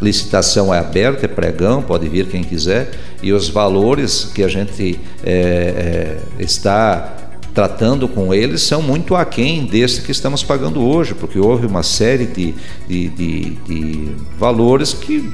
Licitação 0.00 0.72
é 0.72 0.78
aberta, 0.78 1.24
é 1.24 1.28
pregão, 1.28 1.82
pode 1.82 2.08
vir 2.08 2.26
quem 2.26 2.42
quiser. 2.42 2.92
E 3.22 3.32
os 3.32 3.48
valores 3.48 4.30
que 4.34 4.42
a 4.42 4.48
gente 4.48 5.00
é, 5.24 6.18
é, 6.38 6.42
está 6.42 7.25
tratando 7.56 8.06
com 8.06 8.34
eles 8.34 8.60
são 8.60 8.82
muito 8.82 9.16
aquém 9.16 9.64
desse 9.64 10.02
que 10.02 10.12
estamos 10.12 10.42
pagando 10.42 10.84
hoje, 10.84 11.14
porque 11.14 11.38
houve 11.38 11.66
uma 11.66 11.82
série 11.82 12.26
de, 12.26 12.54
de, 12.86 13.08
de, 13.08 13.50
de 13.66 14.08
valores 14.38 14.92
que 14.92 15.32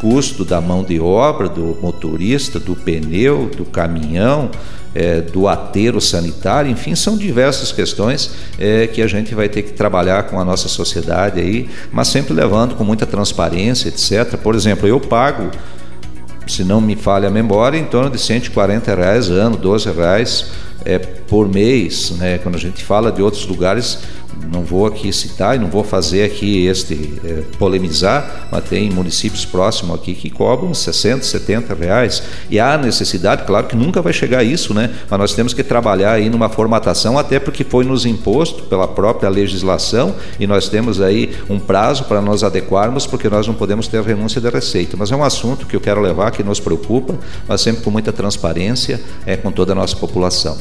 custo 0.00 0.46
da 0.46 0.62
mão 0.62 0.82
de 0.82 0.98
obra, 0.98 1.46
do 1.46 1.76
motorista, 1.82 2.58
do 2.58 2.74
pneu, 2.74 3.50
do 3.54 3.66
caminhão, 3.66 4.50
é, 4.94 5.20
do 5.20 5.46
ateiro 5.46 6.00
sanitário, 6.00 6.70
enfim, 6.70 6.94
são 6.94 7.18
diversas 7.18 7.70
questões 7.70 8.30
é, 8.58 8.86
que 8.86 9.02
a 9.02 9.06
gente 9.06 9.34
vai 9.34 9.46
ter 9.46 9.62
que 9.62 9.74
trabalhar 9.74 10.22
com 10.22 10.40
a 10.40 10.44
nossa 10.44 10.68
sociedade 10.68 11.38
aí, 11.38 11.68
mas 11.92 12.08
sempre 12.08 12.32
levando 12.32 12.74
com 12.76 12.82
muita 12.82 13.04
transparência, 13.04 13.90
etc. 13.90 14.38
Por 14.38 14.54
exemplo, 14.54 14.88
eu 14.88 14.98
pago, 14.98 15.50
se 16.46 16.64
não 16.64 16.80
me 16.80 16.96
falha 16.96 17.28
a 17.28 17.30
memória, 17.30 17.78
em 17.78 17.84
torno 17.84 18.10
de 18.10 18.18
140 18.18 18.94
reais 18.94 19.28
ano, 19.28 19.56
12 19.56 19.90
reais 19.92 20.50
é, 20.84 20.98
por 20.98 21.48
mês, 21.48 22.12
né? 22.12 22.38
quando 22.38 22.54
a 22.54 22.58
gente 22.58 22.84
fala 22.84 23.10
de 23.10 23.22
outros 23.22 23.46
lugares, 23.46 23.98
não 24.50 24.62
vou 24.62 24.86
aqui 24.86 25.12
citar 25.12 25.56
e 25.56 25.58
não 25.58 25.68
vou 25.68 25.82
fazer 25.82 26.24
aqui 26.24 26.66
este 26.66 27.18
é, 27.24 27.42
polemizar, 27.58 28.48
mas 28.50 28.64
tem 28.64 28.90
municípios 28.90 29.44
próximos 29.44 29.94
aqui 29.96 30.14
que 30.14 30.30
cobram 30.30 30.72
60, 30.72 31.24
70 31.24 31.74
reais 31.74 32.22
e 32.50 32.58
há 32.58 32.76
necessidade, 32.76 33.44
claro 33.44 33.66
que 33.66 33.76
nunca 33.76 34.02
vai 34.02 34.12
chegar 34.12 34.38
a 34.38 34.44
isso, 34.44 34.74
né? 34.74 34.90
Mas 35.10 35.18
nós 35.18 35.34
temos 35.34 35.52
que 35.52 35.62
trabalhar 35.62 36.12
aí 36.12 36.28
numa 36.28 36.48
formatação, 36.48 37.18
até 37.18 37.38
porque 37.38 37.64
foi 37.64 37.84
nos 37.84 38.06
imposto 38.06 38.64
pela 38.64 38.86
própria 38.86 39.28
legislação 39.28 40.14
e 40.38 40.46
nós 40.46 40.68
temos 40.68 41.00
aí 41.00 41.34
um 41.48 41.58
prazo 41.58 42.04
para 42.04 42.20
nos 42.20 42.44
adequarmos, 42.44 43.06
porque 43.06 43.28
nós 43.28 43.46
não 43.46 43.54
podemos 43.54 43.88
ter 43.88 44.02
renúncia 44.02 44.40
da 44.40 44.50
receita. 44.50 44.96
Mas 44.96 45.10
é 45.10 45.16
um 45.16 45.24
assunto 45.24 45.66
que 45.66 45.76
eu 45.76 45.80
quero 45.80 46.00
levar 46.00 46.30
que 46.30 46.42
nos 46.42 46.60
preocupa, 46.60 47.14
mas 47.48 47.60
sempre 47.60 47.82
com 47.82 47.90
muita 47.90 48.12
transparência 48.12 49.00
é 49.24 49.36
com 49.36 49.50
toda 49.50 49.72
a 49.72 49.74
nossa 49.74 49.96
população. 49.96 50.56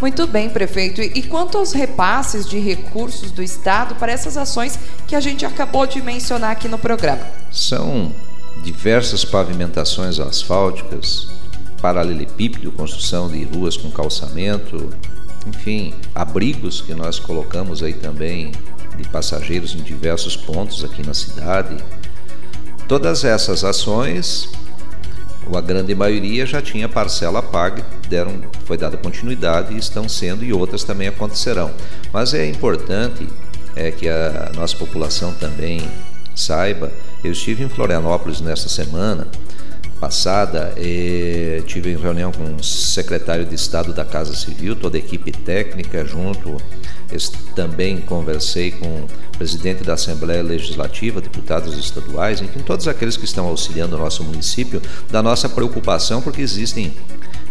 Muito 0.00 0.26
bem, 0.26 0.50
prefeito. 0.50 1.00
E 1.00 1.22
quanto 1.22 1.56
aos 1.56 1.72
repasses 1.72 2.46
de 2.46 2.58
recursos 2.58 3.30
do 3.30 3.42
Estado 3.42 3.94
para 3.94 4.12
essas 4.12 4.36
ações 4.36 4.78
que 5.06 5.16
a 5.16 5.20
gente 5.20 5.46
acabou 5.46 5.86
de 5.86 6.02
mencionar 6.02 6.50
aqui 6.50 6.68
no 6.68 6.78
programa? 6.78 7.22
São 7.50 8.12
diversas 8.62 9.24
pavimentações 9.24 10.18
asfálticas, 10.18 11.28
paralelepípedo, 11.80 12.72
construção 12.72 13.28
de 13.28 13.42
ruas 13.44 13.76
com 13.76 13.90
calçamento, 13.90 14.90
enfim, 15.46 15.94
abrigos 16.14 16.80
que 16.80 16.94
nós 16.94 17.18
colocamos 17.18 17.82
aí 17.82 17.94
também 17.94 18.52
de 18.96 19.08
passageiros 19.08 19.74
em 19.74 19.82
diversos 19.82 20.36
pontos 20.36 20.84
aqui 20.84 21.06
na 21.06 21.14
cidade. 21.14 21.76
Todas 22.88 23.24
essas 23.24 23.64
ações 23.64 24.50
a 25.54 25.60
grande 25.60 25.94
maioria 25.94 26.46
já 26.46 26.60
tinha 26.60 26.88
parcela 26.88 27.42
paga, 27.42 27.84
deram, 28.08 28.32
foi 28.64 28.76
dada 28.76 28.96
continuidade 28.96 29.74
e 29.74 29.78
estão 29.78 30.08
sendo 30.08 30.44
e 30.44 30.52
outras 30.52 30.82
também 30.82 31.06
acontecerão. 31.06 31.70
Mas 32.12 32.34
é 32.34 32.46
importante 32.46 33.28
é, 33.74 33.90
que 33.90 34.08
a 34.08 34.50
nossa 34.54 34.76
população 34.76 35.32
também 35.34 35.80
saiba. 36.34 36.90
Eu 37.22 37.32
estive 37.32 37.62
em 37.62 37.68
Florianópolis 37.68 38.40
nesta 38.40 38.68
semana 38.68 39.28
passada, 40.00 40.74
e 40.76 41.62
tive 41.66 41.92
em 41.92 41.96
reunião 41.96 42.30
com 42.30 42.54
o 42.54 42.62
secretário 42.62 43.44
de 43.44 43.54
Estado 43.54 43.92
da 43.92 44.04
Casa 44.04 44.34
Civil, 44.34 44.76
toda 44.76 44.96
a 44.96 45.00
equipe 45.00 45.32
técnica 45.32 46.04
junto. 46.04 46.56
também 47.54 48.00
conversei 48.00 48.70
com 48.70 48.86
o 48.86 49.08
presidente 49.38 49.82
da 49.82 49.94
Assembleia 49.94 50.42
Legislativa, 50.42 51.20
deputados 51.20 51.78
estaduais, 51.78 52.40
enfim, 52.40 52.60
todos 52.60 52.86
aqueles 52.88 53.16
que 53.16 53.24
estão 53.24 53.46
auxiliando 53.46 53.96
o 53.96 53.98
nosso 53.98 54.22
município, 54.24 54.82
da 55.10 55.22
nossa 55.22 55.48
preocupação, 55.48 56.20
porque 56.20 56.42
existem 56.42 56.94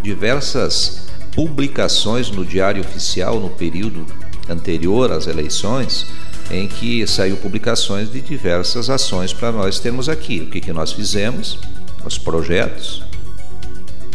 diversas 0.04 1.08
publicações 1.34 2.30
no 2.30 2.46
Diário 2.46 2.82
Oficial 2.82 3.40
no 3.40 3.50
período 3.50 4.06
anterior 4.48 5.12
às 5.12 5.28
eleições, 5.28 6.06
em 6.50 6.68
que 6.68 7.06
saiu 7.08 7.38
publicações 7.38 8.12
de 8.12 8.22
diversas 8.22 8.90
ações 8.90 9.34
para 9.34 9.52
nós 9.52 9.80
termos 9.80 10.08
aqui. 10.08 10.42
O 10.42 10.48
que, 10.48 10.62
que 10.62 10.72
nós 10.72 10.92
fizemos? 10.92 11.60
Os 12.05 12.17
projetos, 12.17 13.03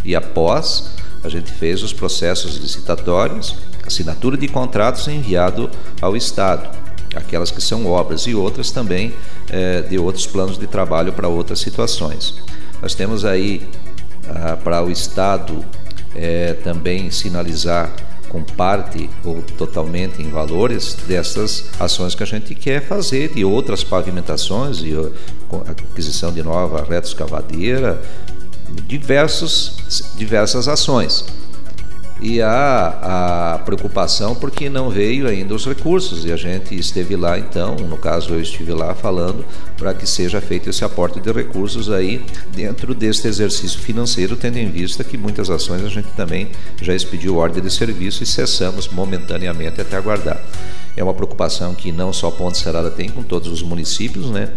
E 0.02 0.16
após, 0.16 0.92
a 1.22 1.28
gente 1.28 1.52
fez 1.52 1.82
os 1.82 1.92
processos 1.92 2.56
licitatórios, 2.56 3.56
assinatura 3.86 4.36
de 4.36 4.48
contratos 4.48 5.06
enviado 5.08 5.70
ao 6.00 6.16
Estado, 6.16 6.70
aquelas 7.14 7.50
que 7.50 7.60
são 7.60 7.86
obras 7.86 8.22
e 8.22 8.34
outras 8.34 8.70
também 8.70 9.12
é, 9.50 9.82
de 9.82 9.98
outros 9.98 10.26
planos 10.26 10.56
de 10.56 10.66
trabalho 10.66 11.12
para 11.12 11.28
outras 11.28 11.60
situações. 11.60 12.34
Nós 12.80 12.94
temos 12.94 13.24
aí 13.26 13.68
ah, 14.28 14.56
para 14.56 14.82
o 14.82 14.90
Estado 14.90 15.64
é, 16.14 16.54
também 16.54 17.10
sinalizar 17.10 17.92
com 18.28 18.42
parte 18.44 19.10
ou 19.24 19.42
totalmente 19.42 20.22
em 20.22 20.30
valores 20.30 20.94
dessas 21.06 21.64
ações 21.78 22.14
que 22.14 22.22
a 22.22 22.26
gente 22.26 22.54
quer 22.54 22.86
fazer, 22.86 23.34
de 23.34 23.44
outras 23.44 23.82
pavimentações, 23.82 24.82
e 24.82 24.94
aquisição 25.66 26.32
de 26.32 26.42
nova 26.42 26.84
reta 26.84 27.06
escavadeira, 27.06 28.00
diversos, 28.86 30.12
diversas 30.16 30.68
ações 30.68 31.24
e 32.22 32.40
a, 32.42 33.54
a 33.54 33.58
preocupação 33.60 34.34
porque 34.34 34.68
não 34.68 34.90
veio 34.90 35.26
ainda 35.26 35.54
os 35.54 35.64
recursos 35.64 36.24
e 36.24 36.32
a 36.32 36.36
gente 36.36 36.78
esteve 36.78 37.16
lá 37.16 37.38
então, 37.38 37.76
no 37.76 37.96
caso 37.96 38.34
eu 38.34 38.40
estive 38.40 38.72
lá 38.72 38.94
falando 38.94 39.44
para 39.76 39.94
que 39.94 40.06
seja 40.06 40.40
feito 40.40 40.68
esse 40.68 40.84
aporte 40.84 41.18
de 41.18 41.32
recursos 41.32 41.90
aí 41.90 42.22
dentro 42.54 42.94
deste 42.94 43.26
exercício 43.26 43.80
financeiro, 43.80 44.36
tendo 44.36 44.58
em 44.58 44.70
vista 44.70 45.02
que 45.02 45.16
muitas 45.16 45.48
ações 45.48 45.82
a 45.82 45.88
gente 45.88 46.08
também 46.08 46.50
já 46.80 46.94
expediu 46.94 47.36
ordem 47.36 47.62
de 47.62 47.70
serviço 47.70 48.22
e 48.22 48.26
cessamos 48.26 48.88
momentaneamente 48.88 49.80
até 49.80 49.96
aguardar. 49.96 50.40
É 50.96 51.02
uma 51.02 51.14
preocupação 51.14 51.74
que 51.74 51.90
não 51.90 52.12
só 52.12 52.30
Ponte 52.30 52.58
Serada 52.58 52.90
tem 52.90 53.08
com 53.08 53.22
todos 53.22 53.48
os 53.48 53.62
municípios, 53.62 54.28
né? 54.30 54.50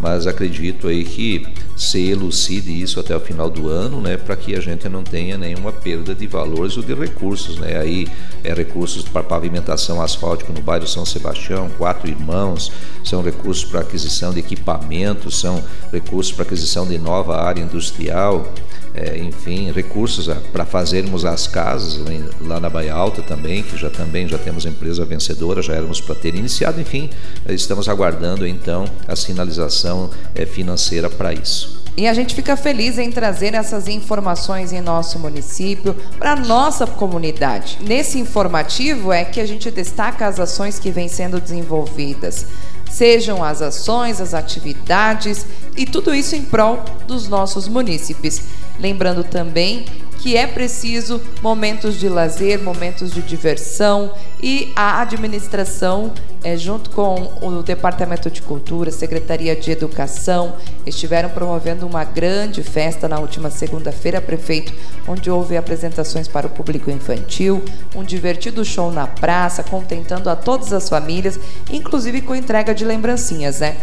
Mas 0.00 0.26
acredito 0.26 0.88
aí 0.88 1.04
que 1.04 1.46
se 1.76 2.08
elucide 2.08 2.82
isso 2.82 2.98
até 2.98 3.16
o 3.16 3.20
final 3.20 3.48
do 3.48 3.68
ano, 3.68 4.00
né, 4.00 4.16
para 4.16 4.36
que 4.36 4.54
a 4.54 4.60
gente 4.60 4.88
não 4.88 5.02
tenha 5.02 5.38
nenhuma 5.38 5.72
perda 5.72 6.14
de 6.14 6.26
valores 6.26 6.76
ou 6.76 6.82
de 6.82 6.94
recursos, 6.94 7.58
né? 7.58 7.78
Aí 7.78 8.06
é 8.42 8.52
recursos 8.52 9.02
para 9.02 9.22
pavimentação 9.22 10.02
asfáltica 10.02 10.52
no 10.52 10.60
bairro 10.60 10.86
São 10.86 11.04
Sebastião, 11.04 11.68
quatro 11.78 12.08
irmãos, 12.08 12.72
são 13.04 13.22
recursos 13.22 13.64
para 13.64 13.80
aquisição 13.80 14.32
de 14.32 14.40
equipamentos, 14.40 15.38
são 15.38 15.62
recursos 15.92 16.32
para 16.32 16.44
aquisição 16.44 16.86
de 16.86 16.98
nova 16.98 17.40
área 17.40 17.62
industrial, 17.62 18.52
é, 18.98 19.16
enfim, 19.18 19.70
recursos 19.70 20.28
para 20.52 20.64
fazermos 20.64 21.24
as 21.24 21.46
casas 21.46 22.02
lá 22.40 22.58
na 22.58 22.68
Baía 22.68 22.92
Alta 22.92 23.22
também, 23.22 23.62
que 23.62 23.76
já 23.76 23.88
também 23.88 24.28
já 24.28 24.38
temos 24.38 24.66
empresa 24.66 25.04
vencedora, 25.04 25.62
já 25.62 25.74
éramos 25.74 26.00
para 26.00 26.16
ter 26.16 26.34
iniciado, 26.34 26.80
enfim, 26.80 27.08
estamos 27.48 27.88
aguardando 27.88 28.46
então 28.46 28.84
a 29.06 29.14
sinalização 29.14 30.10
é, 30.34 30.44
financeira 30.44 31.08
para 31.08 31.32
isso. 31.32 31.78
E 31.96 32.06
a 32.06 32.14
gente 32.14 32.32
fica 32.32 32.56
feliz 32.56 32.96
em 32.96 33.10
trazer 33.10 33.54
essas 33.54 33.88
informações 33.88 34.72
em 34.72 34.80
nosso 34.80 35.18
município, 35.18 35.96
para 36.16 36.36
nossa 36.36 36.86
comunidade. 36.86 37.78
Nesse 37.80 38.20
informativo 38.20 39.12
é 39.12 39.24
que 39.24 39.40
a 39.40 39.46
gente 39.46 39.68
destaca 39.68 40.24
as 40.26 40.38
ações 40.38 40.78
que 40.78 40.92
vêm 40.92 41.08
sendo 41.08 41.40
desenvolvidas, 41.40 42.46
sejam 42.90 43.42
as 43.42 43.62
ações, 43.62 44.20
as 44.20 44.34
atividades 44.34 45.46
e 45.76 45.84
tudo 45.84 46.14
isso 46.14 46.34
em 46.34 46.42
prol 46.42 46.82
dos 47.06 47.28
nossos 47.28 47.68
munícipes. 47.68 48.42
Lembrando 48.78 49.24
também 49.24 49.84
que 50.18 50.36
é 50.36 50.46
preciso 50.46 51.20
momentos 51.40 51.98
de 51.98 52.08
lazer, 52.08 52.60
momentos 52.60 53.12
de 53.12 53.22
diversão 53.22 54.12
e 54.42 54.72
a 54.74 55.00
administração, 55.00 56.12
é, 56.42 56.56
junto 56.56 56.90
com 56.90 57.32
o 57.40 57.62
Departamento 57.62 58.30
de 58.30 58.42
Cultura, 58.42 58.90
Secretaria 58.90 59.54
de 59.54 59.70
Educação, 59.70 60.56
estiveram 60.84 61.28
promovendo 61.30 61.86
uma 61.86 62.04
grande 62.04 62.62
festa 62.62 63.08
na 63.08 63.18
última 63.18 63.50
segunda-feira, 63.50 64.20
prefeito, 64.20 64.72
onde 65.06 65.30
houve 65.30 65.56
apresentações 65.56 66.26
para 66.26 66.46
o 66.46 66.50
público 66.50 66.90
infantil, 66.90 67.62
um 67.94 68.02
divertido 68.02 68.64
show 68.64 68.90
na 68.90 69.06
praça, 69.06 69.62
contentando 69.62 70.28
a 70.28 70.36
todas 70.36 70.72
as 70.72 70.88
famílias, 70.88 71.38
inclusive 71.70 72.22
com 72.22 72.34
entrega 72.34 72.74
de 72.74 72.84
lembrancinhas, 72.84 73.60
né? 73.60 73.76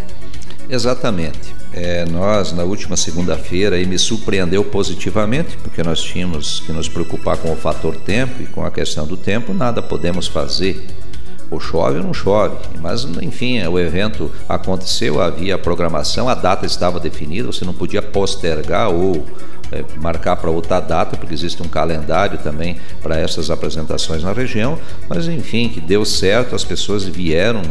Exatamente. 0.70 1.56
É, 1.78 2.06
nós, 2.06 2.54
na 2.54 2.64
última 2.64 2.96
segunda-feira, 2.96 3.78
me 3.86 4.00
surpreendeu 4.00 4.64
positivamente, 4.64 5.58
porque 5.58 5.84
nós 5.84 6.02
tínhamos 6.02 6.62
que 6.62 6.72
nos 6.72 6.88
preocupar 6.88 7.36
com 7.36 7.52
o 7.52 7.56
fator 7.58 7.98
tempo 7.98 8.42
e 8.42 8.46
com 8.46 8.64
a 8.64 8.72
questão 8.72 9.06
do 9.06 9.18
tempo, 9.18 9.54
nada 9.54 9.82
podemos 9.82 10.26
fazer. 10.26 10.88
Ou 11.52 11.60
chove 11.60 11.98
ou 11.98 12.04
não 12.06 12.14
chove. 12.14 12.56
Mas, 12.80 13.04
enfim, 13.22 13.62
o 13.68 13.78
evento 13.78 14.32
aconteceu, 14.48 15.22
havia 15.22 15.58
programação, 15.58 16.30
a 16.30 16.34
data 16.34 16.66
estava 16.66 16.98
definida, 16.98 17.52
você 17.52 17.66
não 17.66 17.74
podia 17.74 18.02
postergar 18.02 18.90
ou 18.90 19.26
é, 19.70 19.84
marcar 20.00 20.38
para 20.38 20.50
outra 20.50 20.80
data, 20.80 21.18
porque 21.18 21.34
existe 21.34 21.62
um 21.62 21.68
calendário 21.68 22.38
também 22.38 22.78
para 23.04 23.20
essas 23.20 23.52
apresentações 23.52 24.24
na 24.24 24.32
região. 24.32 24.80
Mas, 25.10 25.28
enfim, 25.28 25.68
que 25.68 25.82
deu 25.82 26.06
certo, 26.06 26.56
as 26.56 26.64
pessoas 26.64 27.04
vieram 27.04 27.62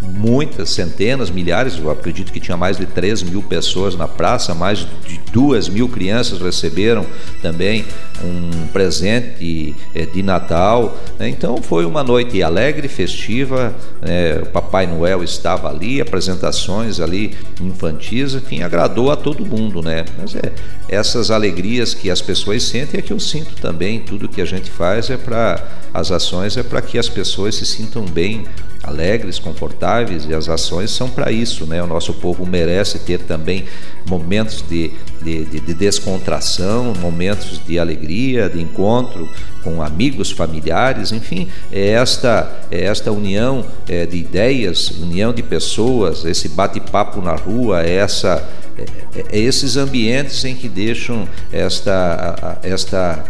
muitas, 0.00 0.70
centenas, 0.70 1.30
milhares, 1.30 1.76
eu 1.76 1.90
acredito 1.90 2.32
que 2.32 2.40
tinha 2.40 2.56
mais 2.56 2.76
de 2.76 2.86
3 2.86 3.22
mil 3.24 3.42
pessoas 3.42 3.96
na 3.96 4.06
praça, 4.06 4.54
mais 4.54 4.86
de 5.06 5.20
2 5.32 5.68
mil 5.68 5.88
crianças 5.88 6.40
receberam 6.40 7.04
também 7.42 7.84
um 8.22 8.66
presente 8.68 9.74
eh, 9.94 10.06
de 10.06 10.22
Natal. 10.22 10.96
Né? 11.18 11.28
Então 11.28 11.60
foi 11.62 11.84
uma 11.84 12.02
noite 12.02 12.42
alegre, 12.42 12.88
festiva, 12.88 13.74
né? 14.00 14.40
o 14.42 14.46
Papai 14.46 14.86
Noel 14.86 15.22
estava 15.22 15.68
ali, 15.68 16.00
apresentações 16.00 17.00
ali 17.00 17.36
infantis, 17.60 18.34
enfim, 18.34 18.62
agradou 18.62 19.10
a 19.10 19.16
todo 19.16 19.44
mundo, 19.44 19.82
né? 19.82 20.04
Mas 20.18 20.34
é 20.34 20.52
essas 20.88 21.30
alegrias 21.30 21.92
que 21.92 22.10
as 22.10 22.22
pessoas 22.22 22.62
sentem 22.62 22.98
é 22.98 23.02
que 23.02 23.12
eu 23.12 23.20
sinto 23.20 23.54
também, 23.60 24.00
tudo 24.00 24.28
que 24.28 24.40
a 24.40 24.44
gente 24.44 24.70
faz 24.70 25.10
é 25.10 25.16
para, 25.16 25.62
as 25.92 26.10
ações 26.10 26.56
é 26.56 26.62
para 26.62 26.80
que 26.80 26.98
as 26.98 27.08
pessoas 27.08 27.56
se 27.56 27.66
sintam 27.66 28.04
bem 28.04 28.46
alegres, 28.82 29.38
confortáveis 29.38 30.24
e 30.26 30.34
as 30.34 30.48
ações 30.48 30.90
são 30.90 31.10
para 31.10 31.30
isso, 31.30 31.66
né? 31.66 31.82
O 31.82 31.86
nosso 31.86 32.14
povo 32.14 32.46
merece 32.46 33.00
ter 33.00 33.18
também 33.18 33.64
momentos 34.08 34.64
de, 34.66 34.92
de, 35.20 35.44
de, 35.44 35.60
de, 35.60 35.74
descontração, 35.74 36.94
momentos 36.94 37.60
de 37.66 37.78
alegria, 37.78 38.48
de 38.48 38.60
encontro 38.60 39.28
com 39.62 39.82
amigos, 39.82 40.30
familiares, 40.30 41.12
enfim, 41.12 41.48
é 41.70 41.90
esta, 41.90 42.50
é 42.70 42.84
esta 42.84 43.12
união 43.12 43.66
é, 43.86 44.06
de 44.06 44.16
ideias, 44.16 44.90
união 44.90 45.32
de 45.32 45.42
pessoas, 45.42 46.24
esse 46.24 46.48
bate-papo 46.48 47.20
na 47.20 47.34
rua, 47.34 47.82
é 47.82 47.96
essa, 47.96 48.48
é, 48.78 49.18
é, 49.18 49.26
é 49.32 49.38
esses 49.38 49.76
ambientes 49.76 50.44
em 50.44 50.54
que 50.54 50.68
deixam 50.68 51.28
esta, 51.52 52.58
esta 52.62 53.24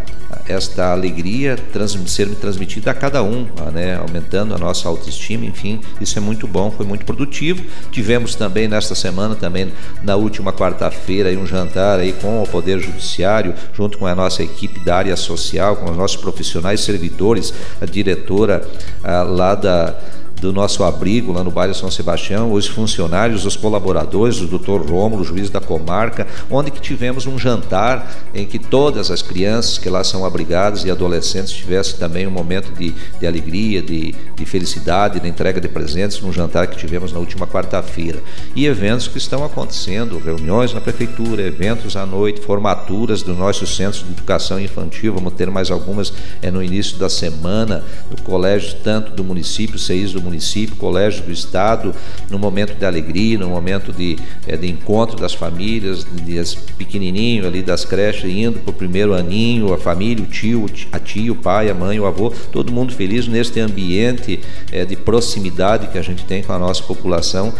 esta 0.46 0.92
alegria 0.92 1.56
trans, 1.72 1.98
ser 2.06 2.28
transmitida 2.36 2.90
a 2.90 2.94
cada 2.94 3.22
um, 3.22 3.46
né, 3.72 3.96
aumentando 3.96 4.54
a 4.54 4.58
nossa 4.58 4.88
autoestima, 4.88 5.44
enfim, 5.44 5.80
isso 6.00 6.18
é 6.18 6.20
muito 6.20 6.46
bom, 6.46 6.70
foi 6.70 6.86
muito 6.86 7.04
produtivo. 7.04 7.62
Tivemos 7.90 8.34
também 8.34 8.68
nesta 8.68 8.94
semana, 8.94 9.34
também 9.34 9.72
na 10.02 10.16
última 10.16 10.52
quarta-feira, 10.52 11.30
um 11.38 11.46
jantar 11.46 12.00
aí 12.00 12.12
com 12.12 12.42
o 12.42 12.46
Poder 12.46 12.78
Judiciário, 12.78 13.54
junto 13.72 13.98
com 13.98 14.06
a 14.06 14.14
nossa 14.14 14.42
equipe 14.42 14.80
da 14.80 14.96
área 14.96 15.16
social, 15.16 15.76
com 15.76 15.90
os 15.90 15.96
nossos 15.96 16.16
profissionais 16.16 16.80
servidores, 16.80 17.52
a 17.80 17.86
diretora 17.86 18.66
a, 19.02 19.22
lá 19.22 19.54
da 19.54 19.98
do 20.40 20.52
nosso 20.52 20.84
abrigo 20.84 21.32
lá 21.32 21.42
no 21.42 21.50
bairro 21.50 21.74
São 21.74 21.90
Sebastião, 21.90 22.52
os 22.52 22.66
funcionários, 22.66 23.44
os 23.44 23.56
colaboradores, 23.56 24.40
o 24.40 24.46
doutor 24.46 24.88
Rômulo, 24.88 25.24
juiz 25.24 25.50
da 25.50 25.60
comarca, 25.60 26.26
onde 26.50 26.70
que 26.70 26.80
tivemos 26.80 27.26
um 27.26 27.38
jantar 27.38 28.10
em 28.34 28.46
que 28.46 28.58
todas 28.58 29.10
as 29.10 29.22
crianças 29.22 29.78
que 29.78 29.88
lá 29.88 30.04
são 30.04 30.24
abrigadas 30.24 30.84
e 30.84 30.90
adolescentes 30.90 31.52
tivessem 31.52 31.98
também 31.98 32.26
um 32.26 32.30
momento 32.30 32.72
de, 32.72 32.94
de 33.18 33.26
alegria, 33.26 33.82
de, 33.82 34.14
de 34.34 34.46
felicidade, 34.46 35.20
de 35.20 35.28
entrega 35.28 35.60
de 35.60 35.68
presentes, 35.68 36.20
num 36.20 36.32
jantar 36.32 36.66
que 36.68 36.76
tivemos 36.76 37.12
na 37.12 37.18
última 37.18 37.46
quarta-feira. 37.46 38.22
E 38.54 38.66
eventos 38.66 39.08
que 39.08 39.18
estão 39.18 39.44
acontecendo, 39.44 40.18
reuniões 40.18 40.72
na 40.72 40.80
prefeitura, 40.80 41.42
eventos 41.42 41.96
à 41.96 42.06
noite, 42.06 42.40
formaturas 42.40 43.22
do 43.22 43.34
nosso 43.34 43.66
centro 43.66 44.04
de 44.04 44.12
educação 44.12 44.60
infantil, 44.60 45.14
vamos 45.14 45.32
ter 45.34 45.50
mais 45.50 45.70
algumas 45.70 46.12
é, 46.40 46.50
no 46.50 46.62
início 46.62 46.96
da 46.96 47.08
semana, 47.08 47.84
no 48.10 48.20
colégio 48.22 48.76
tanto 48.82 49.12
do 49.12 49.24
município, 49.24 49.78
CEIS 49.78 50.12
do 50.12 50.22
município, 50.22 50.27
colégio 50.76 51.24
do 51.24 51.32
estado, 51.32 51.94
no 52.30 52.38
momento 52.38 52.74
de 52.74 52.84
alegria, 52.84 53.38
no 53.38 53.48
momento 53.48 53.92
de, 53.92 54.16
é, 54.46 54.56
de 54.56 54.68
encontro 54.68 55.16
das 55.16 55.34
famílias, 55.34 56.04
de, 56.04 56.42
de 56.42 56.56
pequenininho 56.76 57.46
ali 57.46 57.62
das 57.62 57.84
creches 57.84 58.30
indo 58.30 58.58
para 58.60 58.70
o 58.70 58.74
primeiro 58.74 59.14
aninho, 59.14 59.72
a 59.72 59.78
família, 59.78 60.22
o 60.22 60.26
tio, 60.26 60.66
a 60.92 60.98
tia, 60.98 61.32
o 61.32 61.36
pai, 61.36 61.70
a 61.70 61.74
mãe, 61.74 61.98
o 61.98 62.06
avô, 62.06 62.32
todo 62.52 62.72
mundo 62.72 62.92
feliz 62.92 63.26
neste 63.26 63.60
ambiente 63.60 64.40
é, 64.72 64.84
de 64.84 64.96
proximidade 64.96 65.88
que 65.88 65.98
a 65.98 66.02
gente 66.02 66.24
tem 66.24 66.42
com 66.42 66.52
a 66.52 66.58
nossa 66.58 66.82
população 66.82 67.52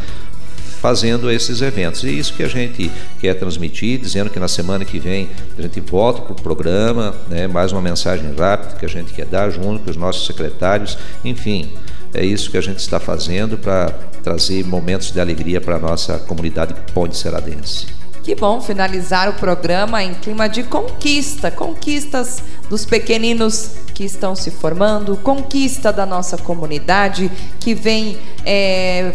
fazendo 0.81 1.31
esses 1.31 1.61
eventos. 1.61 2.05
E 2.05 2.19
isso 2.19 2.33
que 2.35 2.43
a 2.43 2.49
gente 2.49 2.91
quer 3.21 3.35
transmitir, 3.35 3.99
dizendo 3.99 4.31
que 4.31 4.39
na 4.39 4.49
semana 4.49 4.85
que 4.85 4.99
vem 4.99 5.29
a 5.59 5.63
gente 5.63 5.81
volta 5.81 6.23
para 6.23 6.33
o 6.33 6.37
programa, 6.37 7.15
né, 7.29 7.47
mais 7.47 7.73
uma 7.73 7.81
mensagem 7.81 8.33
rápida 8.35 8.77
que 8.77 8.87
a 8.87 8.89
gente 8.89 9.13
quer 9.13 9.27
dar 9.27 9.51
junto 9.51 9.85
com 9.85 9.91
os 9.91 9.97
nossos 9.97 10.27
secretários, 10.27 10.97
enfim. 11.25 11.71
É 12.15 12.25
isso 12.25 12.51
que 12.51 12.57
a 12.57 12.61
gente 12.61 12.79
está 12.79 12.99
fazendo 12.99 13.59
para 13.59 13.91
trazer 14.23 14.65
momentos 14.65 15.11
de 15.13 15.21
alegria 15.21 15.61
para 15.61 15.77
a 15.77 15.79
nossa 15.79 16.19
comunidade 16.19 16.75
ponte-seradense. 16.93 17.87
Que 18.23 18.35
bom 18.35 18.61
finalizar 18.61 19.29
o 19.31 19.35
programa 19.35 20.03
em 20.03 20.13
clima 20.15 20.49
de 20.49 20.63
conquista, 20.63 21.51
conquistas 21.51 22.43
dos 22.69 22.85
pequeninos 22.85 23.71
que 23.95 24.05
estão 24.05 24.37
se 24.37 24.51
formando, 24.51 25.17
conquista 25.17 25.93
da 25.93 26.05
nossa 26.05 26.37
comunidade 26.37 27.31
que 27.59 27.75
vem 27.75 28.19
é, 28.45 29.15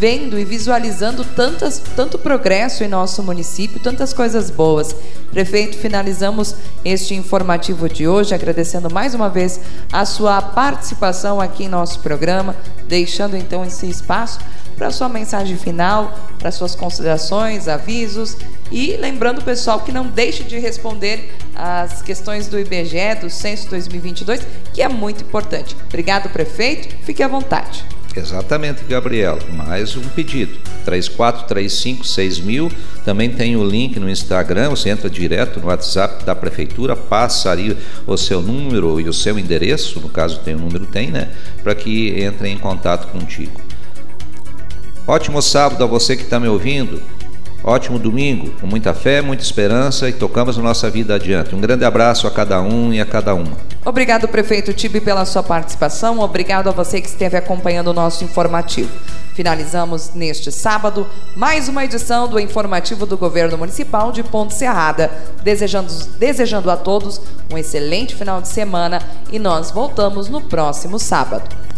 vendo 0.00 0.38
e 0.38 0.46
visualizando 0.46 1.22
tantas, 1.22 1.78
tanto 1.94 2.18
progresso 2.18 2.82
em 2.82 2.88
nosso 2.88 3.22
município, 3.22 3.78
tantas 3.78 4.14
coisas 4.14 4.50
boas. 4.50 4.96
Prefeito, 5.30 5.76
finalizamos 5.76 6.56
este 6.82 7.14
informativo 7.14 7.86
de 7.86 8.08
hoje 8.08 8.34
agradecendo 8.34 8.90
mais 8.90 9.14
uma 9.14 9.28
vez 9.28 9.60
a 9.92 10.06
sua 10.06 10.40
participação 10.40 11.38
aqui 11.38 11.64
em 11.64 11.68
nosso 11.68 11.98
programa, 11.98 12.56
deixando 12.88 13.36
então 13.36 13.62
esse 13.62 13.86
espaço 13.90 14.38
para 14.74 14.90
sua 14.90 15.10
mensagem 15.10 15.58
final, 15.58 16.18
para 16.38 16.50
suas 16.50 16.74
considerações, 16.74 17.68
avisos 17.68 18.38
e 18.72 18.96
lembrando 18.96 19.40
o 19.40 19.44
pessoal 19.44 19.80
que 19.80 19.92
não 19.92 20.06
deixe 20.06 20.42
de 20.44 20.58
responder 20.58 21.30
as 21.54 22.00
questões 22.00 22.48
do 22.48 22.58
IBGE, 22.58 23.16
do 23.20 23.28
Censo 23.28 23.68
2022, 23.68 24.46
que 24.72 24.80
é 24.80 24.88
muito 24.88 25.24
importante. 25.24 25.76
Obrigado, 25.88 26.30
prefeito. 26.30 26.88
Fique 27.04 27.22
à 27.22 27.28
vontade. 27.28 27.99
Exatamente, 28.14 28.82
Gabriel. 28.84 29.38
Mais 29.52 29.96
um 29.96 30.02
pedido. 30.02 30.58
34356000. 30.84 32.72
Também 33.04 33.30
tem 33.30 33.56
o 33.56 33.64
link 33.64 34.00
no 34.00 34.10
Instagram. 34.10 34.70
Você 34.70 34.90
entra 34.90 35.08
direto 35.08 35.60
no 35.60 35.66
WhatsApp 35.68 36.24
da 36.24 36.34
prefeitura, 36.34 36.96
passa 36.96 37.50
ali 37.50 37.76
o 38.06 38.16
seu 38.16 38.42
número 38.42 39.00
e 39.00 39.08
o 39.08 39.12
seu 39.12 39.38
endereço. 39.38 40.00
No 40.00 40.08
caso, 40.08 40.40
tem 40.40 40.56
o 40.56 40.58
número, 40.58 40.86
tem, 40.86 41.10
né? 41.10 41.30
Para 41.62 41.74
que 41.74 42.24
entrem 42.24 42.54
em 42.54 42.58
contato 42.58 43.06
contigo. 43.12 43.60
Ótimo 45.06 45.40
sábado 45.40 45.82
a 45.82 45.86
você 45.86 46.16
que 46.16 46.24
está 46.24 46.40
me 46.40 46.48
ouvindo. 46.48 47.00
Ótimo 47.62 47.98
domingo, 47.98 48.50
com 48.60 48.66
muita 48.66 48.94
fé, 48.94 49.20
muita 49.20 49.42
esperança 49.42 50.08
e 50.08 50.12
tocamos 50.12 50.58
a 50.58 50.62
nossa 50.62 50.88
vida 50.88 51.14
adiante. 51.14 51.54
Um 51.54 51.60
grande 51.60 51.84
abraço 51.84 52.26
a 52.26 52.30
cada 52.30 52.60
um 52.62 52.92
e 52.92 53.00
a 53.00 53.06
cada 53.06 53.34
uma. 53.34 53.52
Obrigado, 53.84 54.28
prefeito 54.28 54.72
Tibi, 54.72 55.00
pela 55.00 55.24
sua 55.24 55.42
participação. 55.42 56.20
Obrigado 56.20 56.68
a 56.68 56.72
você 56.72 57.00
que 57.00 57.08
esteve 57.08 57.36
acompanhando 57.36 57.88
o 57.88 57.92
nosso 57.92 58.24
informativo. 58.24 58.90
Finalizamos 59.34 60.12
neste 60.14 60.50
sábado 60.50 61.06
mais 61.36 61.68
uma 61.68 61.84
edição 61.84 62.28
do 62.28 62.38
informativo 62.40 63.06
do 63.06 63.16
Governo 63.16 63.56
Municipal 63.56 64.10
de 64.12 64.22
Ponte 64.22 64.54
Serrada. 64.54 65.10
Desejando, 65.42 65.92
desejando 66.18 66.70
a 66.70 66.76
todos 66.76 67.20
um 67.52 67.56
excelente 67.56 68.14
final 68.14 68.40
de 68.40 68.48
semana 68.48 69.00
e 69.30 69.38
nós 69.38 69.70
voltamos 69.70 70.28
no 70.28 70.40
próximo 70.40 70.98
sábado. 70.98 71.69